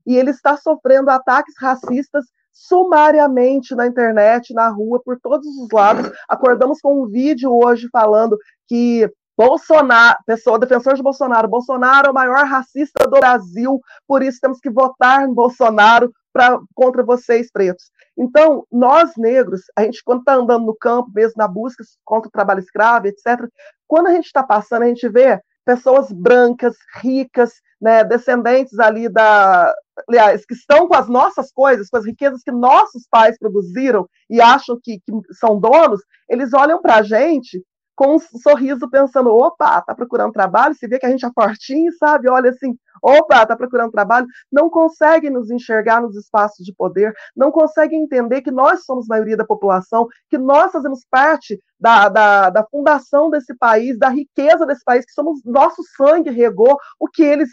e 0.07 0.17
ele 0.17 0.31
está 0.31 0.57
sofrendo 0.57 1.11
ataques 1.11 1.55
racistas 1.59 2.25
sumariamente 2.51 3.75
na 3.75 3.87
internet, 3.87 4.55
na 4.55 4.69
rua, 4.69 5.01
por 5.05 5.19
todos 5.21 5.47
os 5.47 5.69
lados. 5.71 6.11
Acordamos 6.29 6.81
com 6.81 7.03
um 7.03 7.07
vídeo 7.07 7.53
hoje 7.53 7.88
falando 7.93 8.38
que 8.67 9.11
Bolsonaro, 9.37 10.18
pessoa 10.27 10.59
defensor 10.59 10.94
de 10.94 11.03
Bolsonaro, 11.03 11.49
Bolsonaro 11.49 12.09
é 12.09 12.11
o 12.11 12.14
maior 12.14 12.44
racista 12.47 13.05
do 13.09 13.18
Brasil, 13.18 13.81
por 14.07 14.23
isso 14.23 14.38
temos 14.40 14.61
que 14.61 14.70
votar 14.70 15.25
em 15.25 15.35
Bolsonaro 15.35 16.12
pra, 16.33 16.59
contra 16.75 17.03
vocês, 17.03 17.51
pretos. 17.51 17.90
Então, 18.16 18.64
nós 18.70 19.12
negros, 19.16 19.62
a 19.77 19.83
gente, 19.83 20.03
quando 20.05 20.20
está 20.20 20.35
andando 20.35 20.66
no 20.66 20.77
campo, 20.77 21.11
mesmo 21.12 21.35
na 21.37 21.49
busca 21.49 21.83
contra 22.05 22.29
o 22.29 22.33
trabalho 22.33 22.61
escravo, 22.61 23.09
etc., 23.09 23.49
quando 23.88 24.07
a 24.07 24.12
gente 24.12 24.27
está 24.27 24.42
passando, 24.42 24.83
a 24.83 24.87
gente 24.87 25.09
vê 25.09 25.40
pessoas 25.64 26.12
brancas, 26.12 26.77
ricas, 26.97 27.53
né, 27.81 28.05
descendentes 28.05 28.79
ali 28.79 29.09
da. 29.09 29.75
Aliás, 30.09 30.44
que 30.44 30.55
estão 30.55 30.88
com 30.88 30.94
as 30.94 31.09
nossas 31.09 31.53
coisas, 31.53 31.88
com 31.88 31.97
as 31.97 32.05
riquezas 32.05 32.42
que 32.42 32.51
nossos 32.51 33.07
pais 33.09 33.38
produziram 33.38 34.09
e 34.29 34.40
acham 34.40 34.79
que, 34.83 34.99
que 34.99 35.35
são 35.35 35.59
donos, 35.59 36.01
eles 36.29 36.53
olham 36.53 36.83
para 36.83 36.97
a 36.97 37.03
gente 37.03 37.62
com 37.94 38.16
um 38.16 38.18
sorriso 38.18 38.88
pensando, 38.90 39.30
opa, 39.30 39.80
tá 39.80 39.94
procurando 39.94 40.33
trabalho, 40.33 40.74
se 40.74 40.87
vê 40.87 40.98
que 40.98 41.07
a 41.07 41.11
gente 41.11 41.24
é 41.24 41.30
fortinho, 41.33 41.92
sabe? 41.92 42.28
Olha 42.28 42.50
assim, 42.50 42.76
opa, 43.02 43.46
tá 43.46 43.57
procurando 43.57 43.92
trabalho, 43.92 44.26
não 44.50 44.68
consegue 44.68 45.30
nos 45.30 45.50
enxergar 45.50 46.00
nos 46.00 46.16
espaços 46.16 46.64
de 46.64 46.74
poder, 46.74 47.14
não 47.37 47.50
consegue 47.50 47.94
entender 47.94 48.42
que 48.42 48.50
nós 48.50 48.85
somos 48.85 49.07
maioria 49.07 49.37
da 49.37 49.44
população, 49.44 50.07
que 50.28 50.38
nós 50.38 50.72
fazemos 50.72 51.04
parte 51.11 51.59
da, 51.78 52.09
da, 52.09 52.50
da 52.50 52.64
fundação 52.64 53.30
desse 53.30 53.54
país, 53.54 53.98
da 53.98 54.09
riqueza 54.09 54.66
desse 54.66 54.85
país, 54.85 55.04
que 55.04 55.12
somos 55.12 55.40
nosso 55.44 55.83
sangue 55.96 56.30
regou 56.30 56.76
o 56.98 57.09
que 57.09 57.22
eles 57.22 57.50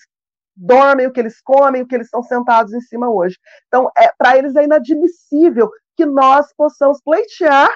dormem, 0.55 1.07
o 1.07 1.11
que 1.11 1.19
eles 1.19 1.41
comem, 1.41 1.81
o 1.81 1.87
que 1.87 1.95
eles 1.95 2.07
estão 2.07 2.23
sentados 2.23 2.73
em 2.73 2.81
cima 2.81 3.09
hoje. 3.09 3.37
Então, 3.67 3.89
é, 3.97 4.11
para 4.17 4.37
eles 4.37 4.55
é 4.55 4.63
inadmissível 4.63 5.69
que 5.95 6.05
nós 6.05 6.53
possamos 6.55 7.01
pleitear 7.01 7.69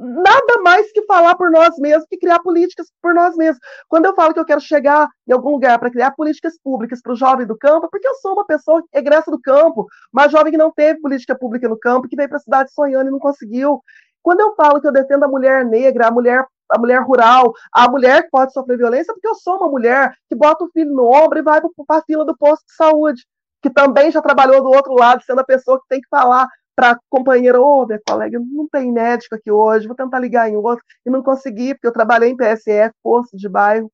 nada 0.00 0.62
mais 0.62 0.90
que 0.92 1.02
falar 1.06 1.34
por 1.36 1.50
nós 1.50 1.76
mesmos, 1.78 2.06
que 2.08 2.18
criar 2.18 2.40
políticas 2.40 2.86
por 3.00 3.14
nós 3.14 3.36
mesmos. 3.36 3.58
Quando 3.88 4.06
eu 4.06 4.14
falo 4.14 4.32
que 4.32 4.40
eu 4.40 4.44
quero 4.44 4.60
chegar 4.60 5.08
em 5.26 5.32
algum 5.32 5.50
lugar 5.50 5.78
para 5.78 5.90
criar 5.90 6.10
políticas 6.12 6.58
públicas 6.62 7.00
para 7.00 7.12
o 7.12 7.16
jovem 7.16 7.46
do 7.46 7.56
campo, 7.56 7.86
é 7.86 7.88
porque 7.90 8.06
eu 8.06 8.14
sou 8.16 8.32
uma 8.32 8.46
pessoa 8.46 8.82
egressa 8.92 9.30
do 9.30 9.40
campo, 9.40 9.86
uma 10.12 10.28
jovem 10.28 10.52
que 10.52 10.58
não 10.58 10.70
teve 10.70 11.00
política 11.00 11.36
pública 11.36 11.68
no 11.68 11.78
campo, 11.78 12.08
que 12.08 12.16
veio 12.16 12.28
para 12.28 12.38
a 12.38 12.42
cidade 12.42 12.72
sonhando 12.72 13.08
e 13.08 13.10
não 13.10 13.18
conseguiu. 13.18 13.80
Quando 14.22 14.40
eu 14.40 14.54
falo 14.54 14.80
que 14.80 14.86
eu 14.88 14.92
defendo 14.92 15.24
a 15.24 15.28
mulher 15.28 15.64
negra, 15.64 16.08
a 16.08 16.10
mulher 16.10 16.46
a 16.70 16.78
mulher 16.78 17.02
rural, 17.02 17.52
a 17.72 17.88
mulher 17.88 18.22
que 18.22 18.30
pode 18.30 18.52
sofrer 18.52 18.78
violência, 18.78 19.12
porque 19.12 19.28
eu 19.28 19.34
sou 19.34 19.58
uma 19.58 19.68
mulher 19.68 20.14
que 20.28 20.34
bota 20.34 20.64
o 20.64 20.70
filho 20.70 20.92
no 20.92 21.04
ombro 21.04 21.38
e 21.38 21.42
vai 21.42 21.60
para 21.60 21.98
a 21.98 22.02
fila 22.02 22.24
do 22.24 22.36
posto 22.36 22.64
de 22.66 22.74
saúde, 22.74 23.22
que 23.62 23.70
também 23.70 24.10
já 24.10 24.20
trabalhou 24.22 24.62
do 24.62 24.70
outro 24.70 24.94
lado, 24.94 25.22
sendo 25.24 25.40
a 25.40 25.44
pessoa 25.44 25.78
que 25.78 25.86
tem 25.88 26.00
que 26.00 26.08
falar 26.08 26.48
para 26.74 26.92
a 26.92 26.98
companheira, 27.08 27.60
ô, 27.60 27.82
oh, 27.82 27.86
minha 27.86 28.00
colega, 28.06 28.38
não 28.40 28.68
tem 28.68 28.92
médico 28.92 29.34
aqui 29.34 29.50
hoje, 29.50 29.86
vou 29.86 29.96
tentar 29.96 30.18
ligar 30.18 30.48
em 30.48 30.56
outro, 30.56 30.84
e 31.06 31.10
não 31.10 31.22
consegui, 31.22 31.74
porque 31.74 31.86
eu 31.86 31.92
trabalhei 31.92 32.30
em 32.30 32.36
PSF, 32.36 32.94
posto 33.02 33.36
de 33.36 33.48
bairro. 33.48 33.90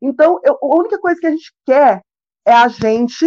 Então, 0.00 0.40
eu, 0.44 0.58
a 0.60 0.76
única 0.76 0.98
coisa 0.98 1.20
que 1.20 1.26
a 1.26 1.30
gente 1.30 1.52
quer 1.66 2.00
é 2.46 2.52
a 2.52 2.68
gente 2.68 3.26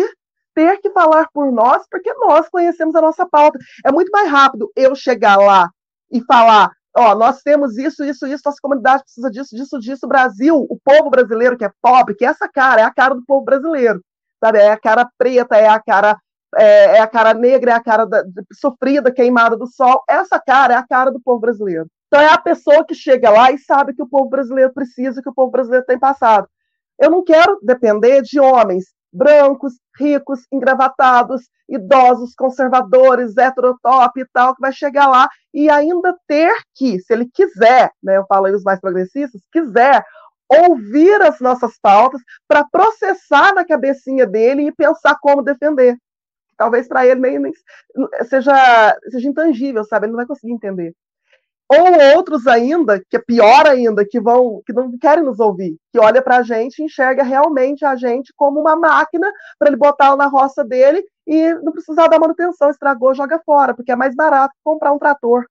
ter 0.53 0.77
que 0.77 0.89
falar 0.91 1.27
por 1.33 1.51
nós, 1.51 1.85
porque 1.91 2.13
nós 2.13 2.47
conhecemos 2.49 2.95
a 2.95 3.01
nossa 3.01 3.27
pauta. 3.27 3.59
É 3.85 3.91
muito 3.91 4.09
mais 4.09 4.29
rápido 4.29 4.71
eu 4.75 4.95
chegar 4.95 5.37
lá 5.37 5.69
e 6.11 6.23
falar, 6.23 6.71
ó, 6.95 7.11
oh, 7.11 7.15
nós 7.15 7.41
temos 7.41 7.77
isso, 7.77 8.03
isso, 8.03 8.25
isso, 8.25 8.43
nossa 8.45 8.57
comunidade 8.61 9.03
precisa 9.03 9.29
disso, 9.29 9.55
disso, 9.55 9.79
disso, 9.79 10.07
Brasil, 10.07 10.55
o 10.69 10.79
povo 10.83 11.09
brasileiro 11.09 11.57
que 11.57 11.65
é 11.65 11.71
pobre, 11.81 12.15
que 12.15 12.25
é 12.25 12.29
essa 12.29 12.47
cara, 12.47 12.81
é 12.81 12.83
a 12.85 12.93
cara 12.93 13.13
do 13.13 13.25
povo 13.25 13.43
brasileiro, 13.43 14.01
sabe? 14.41 14.59
É 14.59 14.71
a 14.71 14.79
cara 14.79 15.09
preta, 15.17 15.57
é 15.57 15.67
a 15.67 15.79
cara 15.79 16.17
é, 16.55 16.97
é, 16.97 16.99
a 16.99 17.07
cara 17.07 17.33
negra, 17.33 17.71
é 17.71 17.73
a 17.73 17.83
cara 17.83 18.05
da, 18.05 18.23
sofrida, 18.53 19.11
queimada 19.11 19.57
do 19.57 19.67
sol. 19.67 20.03
Essa 20.07 20.39
cara 20.39 20.73
é 20.73 20.77
a 20.77 20.87
cara 20.87 21.11
do 21.11 21.19
povo 21.19 21.39
brasileiro. 21.39 21.87
Então 22.07 22.21
é 22.21 22.31
a 22.31 22.37
pessoa 22.37 22.85
que 22.85 22.95
chega 22.95 23.29
lá 23.29 23.51
e 23.51 23.57
sabe 23.57 23.93
que 23.93 24.01
o 24.01 24.07
povo 24.07 24.29
brasileiro 24.29 24.73
precisa, 24.73 25.21
que 25.21 25.29
o 25.29 25.33
povo 25.33 25.51
brasileiro 25.51 25.85
tem 25.85 25.99
passado. 25.99 26.47
Eu 26.99 27.09
não 27.09 27.23
quero 27.23 27.59
depender 27.61 28.21
de 28.21 28.39
homens 28.39 28.85
brancos, 29.11 29.73
ricos, 29.97 30.41
engravatados, 30.51 31.43
idosos, 31.69 32.35
conservadores, 32.35 33.37
heterotop 33.37 34.19
e 34.19 34.25
tal, 34.33 34.53
que 34.53 34.61
vai 34.61 34.73
chegar 34.73 35.07
lá 35.07 35.29
e 35.53 35.69
ainda 35.69 36.13
ter 36.27 36.53
que, 36.75 36.99
se 36.99 37.13
ele 37.13 37.29
quiser, 37.33 37.91
né, 38.03 38.17
eu 38.17 38.25
falo 38.27 38.45
aí 38.45 38.53
os 38.53 38.63
mais 38.63 38.79
progressistas, 38.79 39.41
quiser 39.51 40.03
ouvir 40.49 41.21
as 41.21 41.39
nossas 41.39 41.79
pautas, 41.81 42.21
para 42.47 42.65
processar 42.65 43.53
na 43.53 43.65
cabecinha 43.65 44.27
dele 44.27 44.67
e 44.67 44.71
pensar 44.71 45.17
como 45.19 45.41
defender. 45.41 45.97
Talvez 46.57 46.87
para 46.87 47.05
ele 47.05 47.19
nem, 47.19 47.39
nem, 47.39 47.53
seja, 48.29 48.97
seja 49.09 49.27
intangível, 49.27 49.83
sabe? 49.83 50.05
Ele 50.05 50.11
não 50.11 50.17
vai 50.17 50.25
conseguir 50.25 50.53
entender. 50.53 50.93
Ou 51.67 52.15
outros 52.15 52.45
ainda, 52.45 53.03
que 53.09 53.17
é 53.17 53.19
pior 53.19 53.65
ainda, 53.65 54.05
que 54.07 54.19
vão, 54.19 54.61
que 54.65 54.71
não 54.71 54.95
querem 54.99 55.23
nos 55.23 55.39
ouvir, 55.39 55.75
que 55.91 55.99
olha 55.99 56.21
para 56.21 56.37
a 56.37 56.43
gente 56.43 56.79
e 56.79 56.85
enxerga 56.85 57.23
realmente 57.23 57.83
a 57.83 57.95
gente 57.95 58.31
como 58.35 58.59
uma 58.59 58.75
máquina 58.75 59.31
para 59.57 59.69
ele 59.69 59.77
botar 59.77 60.15
na 60.15 60.27
roça 60.27 60.63
dele 60.63 61.03
e 61.25 61.53
não 61.55 61.71
precisar 61.71 62.07
dar 62.07 62.19
manutenção, 62.19 62.69
estragou, 62.69 63.15
joga 63.15 63.41
fora, 63.43 63.73
porque 63.73 63.91
é 63.91 63.95
mais 63.95 64.15
barato 64.15 64.53
comprar 64.63 64.91
um 64.91 64.99
trator. 64.99 65.45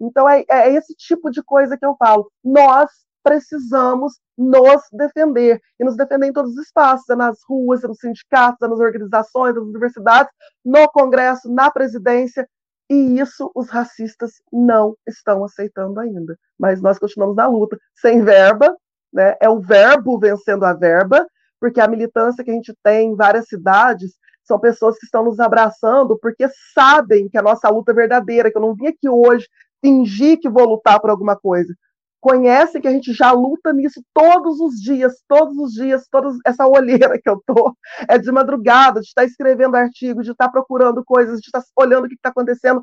Então 0.00 0.28
é, 0.28 0.44
é 0.50 0.74
esse 0.74 0.94
tipo 0.96 1.30
de 1.30 1.42
coisa 1.44 1.78
que 1.78 1.86
eu 1.86 1.94
falo. 1.96 2.28
Nós 2.42 2.90
precisamos 3.22 4.18
nos 4.36 4.82
defender 4.92 5.60
e 5.78 5.84
nos 5.84 5.96
defender 5.96 6.26
em 6.26 6.32
todos 6.32 6.52
os 6.52 6.66
espaços, 6.66 7.08
é 7.08 7.16
nas 7.16 7.38
ruas, 7.48 7.84
é 7.84 7.88
nos 7.88 7.98
sindicatos, 7.98 8.60
é 8.62 8.68
nas 8.68 8.80
organizações, 8.80 9.54
nas 9.54 9.64
universidades, 9.64 10.32
no 10.64 10.88
Congresso, 10.88 11.52
na 11.52 11.70
presidência, 11.70 12.48
e 12.90 13.20
isso 13.20 13.50
os 13.54 13.68
racistas 13.68 14.32
não 14.52 14.94
estão 15.06 15.44
aceitando 15.44 16.00
ainda. 16.00 16.36
Mas 16.58 16.82
nós 16.82 16.98
continuamos 16.98 17.36
na 17.36 17.46
luta, 17.46 17.78
sem 17.94 18.22
verba, 18.22 18.76
né? 19.12 19.36
é 19.40 19.48
o 19.48 19.60
verbo 19.60 20.18
vencendo 20.18 20.64
a 20.64 20.72
verba, 20.72 21.26
porque 21.60 21.80
a 21.80 21.88
militância 21.88 22.42
que 22.42 22.50
a 22.50 22.54
gente 22.54 22.74
tem 22.82 23.10
em 23.10 23.16
várias 23.16 23.46
cidades 23.46 24.12
são 24.44 24.58
pessoas 24.58 24.98
que 24.98 25.06
estão 25.06 25.24
nos 25.24 25.38
abraçando 25.38 26.18
porque 26.18 26.46
sabem 26.74 27.28
que 27.28 27.38
a 27.38 27.42
nossa 27.42 27.68
luta 27.68 27.92
é 27.92 27.94
verdadeira, 27.94 28.50
que 28.50 28.58
eu 28.58 28.62
não 28.62 28.74
vim 28.74 28.88
aqui 28.88 29.08
hoje 29.08 29.48
fingir 29.80 30.38
que 30.40 30.48
vou 30.48 30.64
lutar 30.64 31.00
por 31.00 31.10
alguma 31.10 31.36
coisa. 31.36 31.74
Conhecem 32.22 32.80
que 32.80 32.86
a 32.86 32.92
gente 32.92 33.12
já 33.12 33.32
luta 33.32 33.72
nisso 33.72 34.00
todos 34.14 34.60
os 34.60 34.80
dias, 34.80 35.20
todos 35.26 35.58
os 35.58 35.72
dias, 35.72 36.06
toda 36.08 36.30
essa 36.46 36.64
olheira 36.68 37.20
que 37.20 37.28
eu 37.28 37.42
tô 37.44 37.76
é 38.08 38.16
de 38.16 38.30
madrugada, 38.30 39.00
de 39.00 39.08
estar 39.08 39.24
escrevendo 39.24 39.74
artigo, 39.74 40.22
de 40.22 40.30
estar 40.30 40.48
procurando 40.48 41.04
coisas, 41.04 41.40
de 41.40 41.48
estar 41.48 41.64
olhando 41.76 42.04
o 42.04 42.08
que 42.08 42.14
está 42.14 42.28
acontecendo 42.28 42.80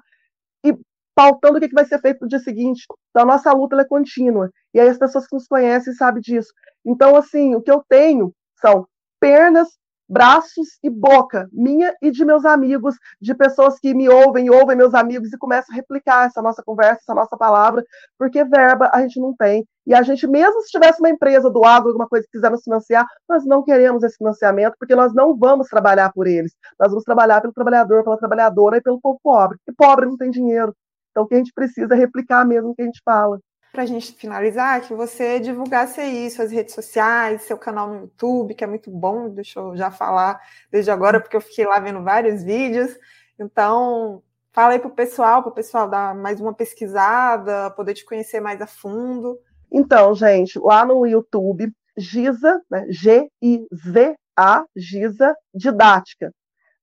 e 0.61 0.77
pautando 1.15 1.57
o 1.57 1.61
que 1.61 1.73
vai 1.73 1.85
ser 1.85 2.01
feito 2.01 2.19
no 2.21 2.27
dia 2.27 2.39
seguinte. 2.39 2.83
Então, 3.11 3.23
a 3.23 3.25
nossa 3.25 3.49
luta 3.53 3.79
é 3.79 3.85
contínua. 3.85 4.51
E 4.73 4.79
aí 4.79 4.89
as 4.89 4.97
pessoas 4.97 5.25
que 5.25 5.33
nos 5.33 5.47
conhecem 5.47 5.93
sabem 5.93 6.21
disso. 6.21 6.53
Então, 6.85 7.15
assim, 7.15 7.55
o 7.55 7.61
que 7.61 7.71
eu 7.71 7.81
tenho 7.87 8.33
são 8.59 8.85
pernas 9.21 9.78
braços 10.09 10.79
e 10.83 10.89
boca, 10.89 11.47
minha 11.51 11.95
e 12.01 12.09
de 12.09 12.25
meus 12.25 12.43
amigos, 12.43 12.95
de 13.21 13.35
pessoas 13.35 13.79
que 13.79 13.93
me 13.93 14.09
ouvem 14.09 14.49
ouvem 14.49 14.75
meus 14.75 14.93
amigos 14.93 15.31
e 15.31 15.37
começam 15.37 15.73
a 15.73 15.75
replicar 15.75 16.25
essa 16.25 16.41
nossa 16.41 16.63
conversa, 16.63 17.01
essa 17.01 17.13
nossa 17.13 17.37
palavra, 17.37 17.83
porque 18.17 18.43
verba 18.43 18.89
a 18.91 19.01
gente 19.01 19.19
não 19.19 19.35
tem. 19.35 19.65
E 19.85 19.93
a 19.93 20.01
gente, 20.01 20.27
mesmo 20.27 20.61
se 20.61 20.71
tivesse 20.71 20.99
uma 20.99 21.09
empresa 21.09 21.49
do 21.49 21.63
agro, 21.63 21.89
alguma 21.89 22.07
coisa 22.07 22.25
que 22.25 22.31
quiser 22.31 22.51
nos 22.51 22.63
financiar, 22.63 23.05
nós 23.27 23.45
não 23.45 23.63
queremos 23.63 24.03
esse 24.03 24.17
financiamento, 24.17 24.75
porque 24.79 24.95
nós 24.95 25.13
não 25.13 25.37
vamos 25.37 25.67
trabalhar 25.67 26.11
por 26.13 26.27
eles. 26.27 26.53
Nós 26.79 26.89
vamos 26.89 27.03
trabalhar 27.03 27.41
pelo 27.41 27.53
trabalhador, 27.53 28.03
pela 28.03 28.17
trabalhadora 28.17 28.77
e 28.77 28.81
pelo 28.81 28.99
povo 28.99 29.19
pobre. 29.23 29.57
E 29.67 29.73
pobre 29.73 30.05
não 30.05 30.17
tem 30.17 30.29
dinheiro. 30.29 30.75
Então, 31.11 31.23
o 31.23 31.27
que 31.27 31.35
a 31.35 31.37
gente 31.37 31.53
precisa 31.53 31.93
é 31.95 31.97
replicar 31.97 32.45
mesmo 32.45 32.69
o 32.69 32.75
que 32.75 32.83
a 32.83 32.85
gente 32.85 33.01
fala 33.03 33.39
para 33.71 33.83
a 33.83 33.85
gente 33.85 34.13
finalizar, 34.13 34.81
que 34.81 34.93
você 34.93 35.39
divulgasse 35.39 36.01
aí 36.01 36.29
suas 36.31 36.51
redes 36.51 36.73
sociais, 36.73 37.43
seu 37.43 37.57
canal 37.57 37.87
no 37.87 38.01
YouTube, 38.01 38.55
que 38.55 38.63
é 38.63 38.67
muito 38.67 38.89
bom, 38.89 39.29
deixa 39.29 39.59
eu 39.59 39.75
já 39.75 39.91
falar 39.91 40.39
desde 40.71 40.89
agora, 40.89 41.19
porque 41.19 41.37
eu 41.37 41.41
fiquei 41.41 41.65
lá 41.65 41.79
vendo 41.79 42.03
vários 42.03 42.43
vídeos. 42.43 42.97
Então, 43.39 44.23
fala 44.51 44.73
aí 44.73 44.79
para 44.79 44.87
o 44.87 44.95
pessoal, 44.95 45.41
para 45.41 45.51
o 45.51 45.55
pessoal 45.55 45.87
dar 45.87 46.15
mais 46.15 46.41
uma 46.41 46.53
pesquisada, 46.53 47.71
poder 47.71 47.93
te 47.93 48.05
conhecer 48.05 48.39
mais 48.39 48.61
a 48.61 48.67
fundo. 48.67 49.39
Então, 49.71 50.15
gente, 50.15 50.57
lá 50.57 50.83
no 50.83 51.05
YouTube, 51.05 51.71
Giza, 51.95 52.61
né, 52.69 52.85
G-I-Z-A, 52.89 54.65
Giza 54.75 55.35
Didática, 55.53 56.33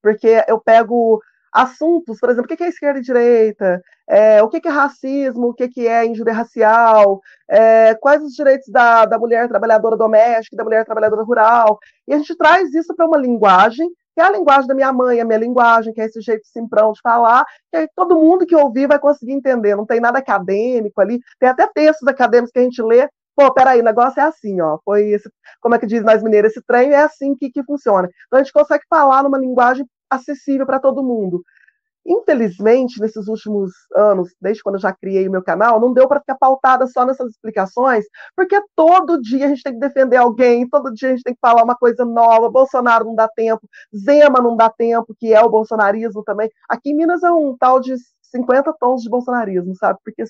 porque 0.01 0.43
eu 0.47 0.59
pego 0.59 1.21
assuntos, 1.57 2.19
por 2.19 2.29
exemplo, 2.29 2.51
o 2.51 2.55
que 2.55 2.63
é 2.63 2.67
esquerda 2.67 2.99
e 2.99 3.01
direita, 3.01 3.81
é, 4.07 4.43
o 4.43 4.47
que 4.47 4.65
é 4.65 4.69
racismo, 4.69 5.47
o 5.47 5.53
que 5.53 5.87
é 5.87 6.05
injúria 6.05 6.33
racial, 6.33 7.19
é, 7.49 7.95
quais 7.95 8.21
os 8.23 8.33
direitos 8.33 8.67
da, 8.69 9.05
da 9.05 9.17
mulher 9.17 9.47
trabalhadora 9.47 9.97
doméstica, 9.97 10.55
da 10.55 10.63
mulher 10.63 10.85
trabalhadora 10.85 11.23
rural, 11.23 11.79
e 12.07 12.13
a 12.13 12.17
gente 12.17 12.35
traz 12.37 12.71
isso 12.75 12.95
para 12.95 13.07
uma 13.07 13.17
linguagem, 13.17 13.89
que 14.13 14.21
é 14.21 14.23
a 14.23 14.31
linguagem 14.31 14.67
da 14.67 14.75
minha 14.75 14.93
mãe, 14.93 15.19
a 15.19 15.25
minha 15.25 15.39
linguagem, 15.39 15.93
que 15.93 16.01
é 16.01 16.05
esse 16.05 16.21
jeito 16.21 16.45
simprão 16.45 16.91
de 16.91 17.01
falar, 17.01 17.43
que 17.73 17.87
todo 17.95 18.15
mundo 18.15 18.45
que 18.45 18.55
ouvir 18.55 18.87
vai 18.87 18.99
conseguir 18.99 19.33
entender, 19.33 19.75
não 19.75 19.85
tem 19.85 19.99
nada 19.99 20.19
acadêmico 20.19 21.01
ali, 21.01 21.19
tem 21.39 21.49
até 21.49 21.67
textos 21.67 22.07
acadêmicos 22.07 22.51
que 22.51 22.59
a 22.59 22.63
gente 22.63 22.81
lê, 22.83 23.09
pô, 23.35 23.51
peraí, 23.51 23.81
o 23.81 23.83
negócio 23.83 24.19
é 24.19 24.23
assim, 24.23 24.61
ó, 24.61 24.77
foi 24.85 25.09
esse, 25.09 25.29
como 25.59 25.73
é 25.73 25.79
que 25.79 25.87
diz 25.87 26.03
nós 26.03 26.21
mineiros, 26.21 26.51
esse 26.51 26.61
trem 26.65 26.91
é 26.91 27.01
assim 27.01 27.35
que, 27.35 27.49
que 27.49 27.63
funciona. 27.63 28.09
Então 28.27 28.39
a 28.39 28.43
gente 28.43 28.53
consegue 28.53 28.83
falar 28.89 29.23
numa 29.23 29.37
linguagem 29.37 29.87
acessível 30.09 30.65
para 30.65 30.79
todo 30.79 31.03
mundo. 31.03 31.43
Infelizmente, 32.07 33.01
nesses 33.01 33.27
últimos 33.27 33.73
anos, 33.93 34.33
desde 34.39 34.63
quando 34.63 34.75
eu 34.75 34.81
já 34.81 34.93
criei 34.93 35.27
o 35.27 35.31
meu 35.31 35.43
canal, 35.43 35.77
não 35.77 35.91
deu 35.91 36.07
para 36.07 36.21
ficar 36.21 36.37
pautada 36.37 36.87
só 36.87 37.05
nessas 37.05 37.31
explicações, 37.31 38.05
porque 38.33 38.57
todo 38.77 39.21
dia 39.21 39.45
a 39.45 39.49
gente 39.49 39.61
tem 39.61 39.73
que 39.73 39.79
defender 39.79 40.15
alguém, 40.15 40.69
todo 40.69 40.93
dia 40.93 41.09
a 41.09 41.11
gente 41.11 41.23
tem 41.23 41.33
que 41.33 41.39
falar 41.41 41.63
uma 41.63 41.75
coisa 41.75 42.05
nova. 42.05 42.49
Bolsonaro 42.49 43.03
não 43.03 43.13
dá 43.13 43.27
tempo, 43.27 43.67
Zema 43.93 44.39
não 44.39 44.55
dá 44.55 44.69
tempo, 44.69 45.13
que 45.19 45.33
é 45.33 45.41
o 45.41 45.49
bolsonarismo 45.49 46.23
também. 46.23 46.49
Aqui 46.69 46.91
em 46.91 46.95
Minas 46.95 47.23
é 47.23 47.31
um 47.31 47.57
tal 47.57 47.81
de 47.81 47.93
50 48.29 48.73
tons 48.79 49.01
de 49.01 49.09
bolsonarismo, 49.09 49.75
sabe? 49.75 49.99
Porque 50.03 50.23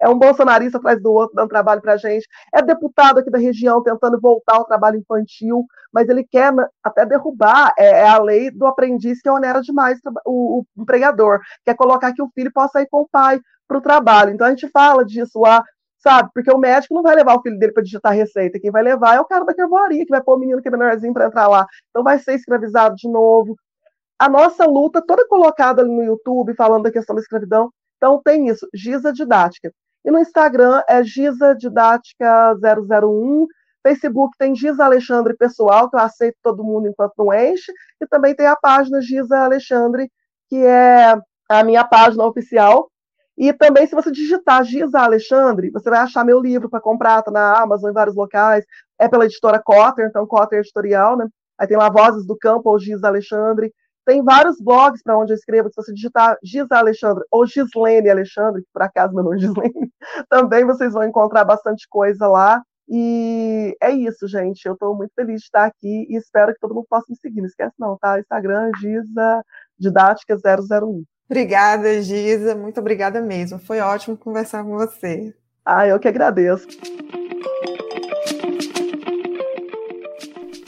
é 0.00 0.08
um 0.08 0.18
bolsonarista 0.18 0.78
atrás 0.78 1.00
do 1.00 1.12
outro 1.12 1.34
dando 1.34 1.48
trabalho 1.48 1.80
para 1.80 1.94
a 1.94 1.96
gente. 1.96 2.26
É 2.52 2.60
deputado 2.62 3.18
aqui 3.18 3.30
da 3.30 3.38
região 3.38 3.82
tentando 3.82 4.20
voltar 4.20 4.56
ao 4.56 4.64
trabalho 4.64 4.98
infantil, 4.98 5.64
mas 5.92 6.08
ele 6.08 6.24
quer 6.24 6.52
até 6.82 7.06
derrubar 7.06 7.72
é, 7.78 8.00
é 8.00 8.08
a 8.08 8.18
lei 8.18 8.50
do 8.50 8.66
aprendiz 8.66 9.20
que 9.20 9.30
onera 9.30 9.60
demais 9.60 9.98
o, 10.26 10.60
o 10.60 10.66
empregador, 10.82 11.40
quer 11.64 11.74
colocar 11.74 12.12
que 12.12 12.22
o 12.22 12.30
filho 12.34 12.52
possa 12.52 12.82
ir 12.82 12.88
com 12.88 13.02
o 13.02 13.08
pai 13.08 13.40
para 13.66 13.78
o 13.78 13.80
trabalho. 13.80 14.30
Então 14.32 14.46
a 14.46 14.50
gente 14.50 14.68
fala 14.68 15.04
disso 15.04 15.40
lá, 15.40 15.64
sabe? 15.98 16.30
Porque 16.34 16.52
o 16.52 16.58
médico 16.58 16.94
não 16.94 17.02
vai 17.02 17.14
levar 17.14 17.34
o 17.36 17.42
filho 17.42 17.58
dele 17.58 17.72
para 17.72 17.82
digitar 17.82 18.12
receita, 18.12 18.60
quem 18.60 18.70
vai 18.70 18.82
levar 18.82 19.16
é 19.16 19.20
o 19.20 19.24
cara 19.24 19.44
da 19.44 19.54
carvoaria, 19.54 20.04
que 20.04 20.10
vai 20.10 20.22
pôr 20.22 20.36
o 20.36 20.38
menino 20.38 20.60
que 20.60 20.68
é 20.68 20.70
menorzinho 20.70 21.14
para 21.14 21.26
entrar 21.26 21.48
lá. 21.48 21.66
Então 21.90 22.02
vai 22.02 22.18
ser 22.18 22.34
escravizado 22.34 22.94
de 22.96 23.08
novo 23.08 23.56
a 24.18 24.28
nossa 24.28 24.64
luta 24.66 25.02
toda 25.04 25.26
colocada 25.28 25.82
ali 25.82 25.90
no 25.90 26.04
YouTube, 26.04 26.54
falando 26.54 26.84
da 26.84 26.92
questão 26.92 27.14
da 27.14 27.22
escravidão. 27.22 27.70
Então, 27.96 28.20
tem 28.22 28.48
isso, 28.48 28.68
Giza 28.74 29.12
Didática. 29.12 29.72
E 30.04 30.10
no 30.10 30.18
Instagram 30.18 30.82
é 30.88 31.02
Giza 31.02 31.54
Didática 31.54 32.54
001. 32.54 33.46
Facebook 33.82 34.36
tem 34.38 34.54
Giza 34.54 34.84
Alexandre 34.84 35.34
Pessoal, 35.36 35.90
que 35.90 35.96
eu 35.96 36.00
aceito 36.00 36.36
todo 36.42 36.64
mundo 36.64 36.88
enquanto 36.88 37.12
não 37.18 37.32
enche. 37.32 37.72
E 38.00 38.06
também 38.06 38.34
tem 38.34 38.46
a 38.46 38.56
página 38.56 39.00
Giza 39.00 39.38
Alexandre, 39.38 40.10
que 40.48 40.56
é 40.56 41.16
a 41.48 41.64
minha 41.64 41.84
página 41.84 42.24
oficial. 42.24 42.90
E 43.36 43.52
também, 43.52 43.86
se 43.86 43.94
você 43.94 44.12
digitar 44.12 44.64
Giza 44.64 45.00
Alexandre, 45.00 45.70
você 45.70 45.90
vai 45.90 45.98
achar 45.98 46.24
meu 46.24 46.40
livro 46.40 46.68
para 46.70 46.80
comprar, 46.80 47.22
tá 47.22 47.30
na 47.30 47.60
Amazon, 47.60 47.90
em 47.90 47.94
vários 47.94 48.14
locais. 48.14 48.64
É 48.98 49.08
pela 49.08 49.24
editora 49.24 49.60
Cotter, 49.62 50.06
então 50.06 50.26
Cotter 50.26 50.60
Editorial, 50.60 51.16
né? 51.16 51.26
Aí 51.58 51.66
tem 51.66 51.76
lá 51.76 51.88
Vozes 51.88 52.26
do 52.26 52.36
Campo, 52.36 52.70
ou 52.70 52.78
Giza 52.78 53.06
Alexandre. 53.08 53.72
Tem 54.04 54.22
vários 54.22 54.60
blogs 54.60 55.02
para 55.02 55.18
onde 55.18 55.32
eu 55.32 55.36
escrevo. 55.36 55.68
Se 55.68 55.76
você 55.76 55.92
digitar 55.92 56.36
Gisa 56.42 56.76
Alexandre 56.76 57.24
ou 57.30 57.46
Gislene 57.46 58.10
Alexandre, 58.10 58.62
que 58.62 58.68
por 58.72 58.82
acaso 58.82 59.14
meu 59.14 59.24
nome 59.24 59.36
é 59.36 59.40
Gislene, 59.40 59.92
também 60.28 60.64
vocês 60.64 60.92
vão 60.92 61.04
encontrar 61.04 61.44
bastante 61.44 61.86
coisa 61.88 62.26
lá. 62.28 62.62
E 62.88 63.74
é 63.80 63.90
isso, 63.90 64.28
gente. 64.28 64.66
Eu 64.66 64.74
estou 64.74 64.94
muito 64.94 65.12
feliz 65.14 65.40
de 65.40 65.46
estar 65.46 65.64
aqui 65.64 66.06
e 66.08 66.16
espero 66.16 66.52
que 66.52 66.60
todo 66.60 66.74
mundo 66.74 66.86
possa 66.88 67.06
me 67.08 67.16
seguir. 67.16 67.40
Não 67.40 67.46
esquece 67.46 67.74
não, 67.78 67.96
tá? 67.96 68.20
Instagram, 68.20 68.70
Gisa 68.78 69.42
Didática 69.78 70.36
001. 70.36 71.02
Obrigada, 71.26 72.02
Gisa. 72.02 72.54
Muito 72.54 72.78
obrigada 72.80 73.20
mesmo. 73.22 73.58
Foi 73.58 73.80
ótimo 73.80 74.16
conversar 74.16 74.62
com 74.62 74.76
você. 74.76 75.34
Ah, 75.64 75.86
eu 75.86 75.98
que 75.98 76.08
agradeço. 76.08 76.68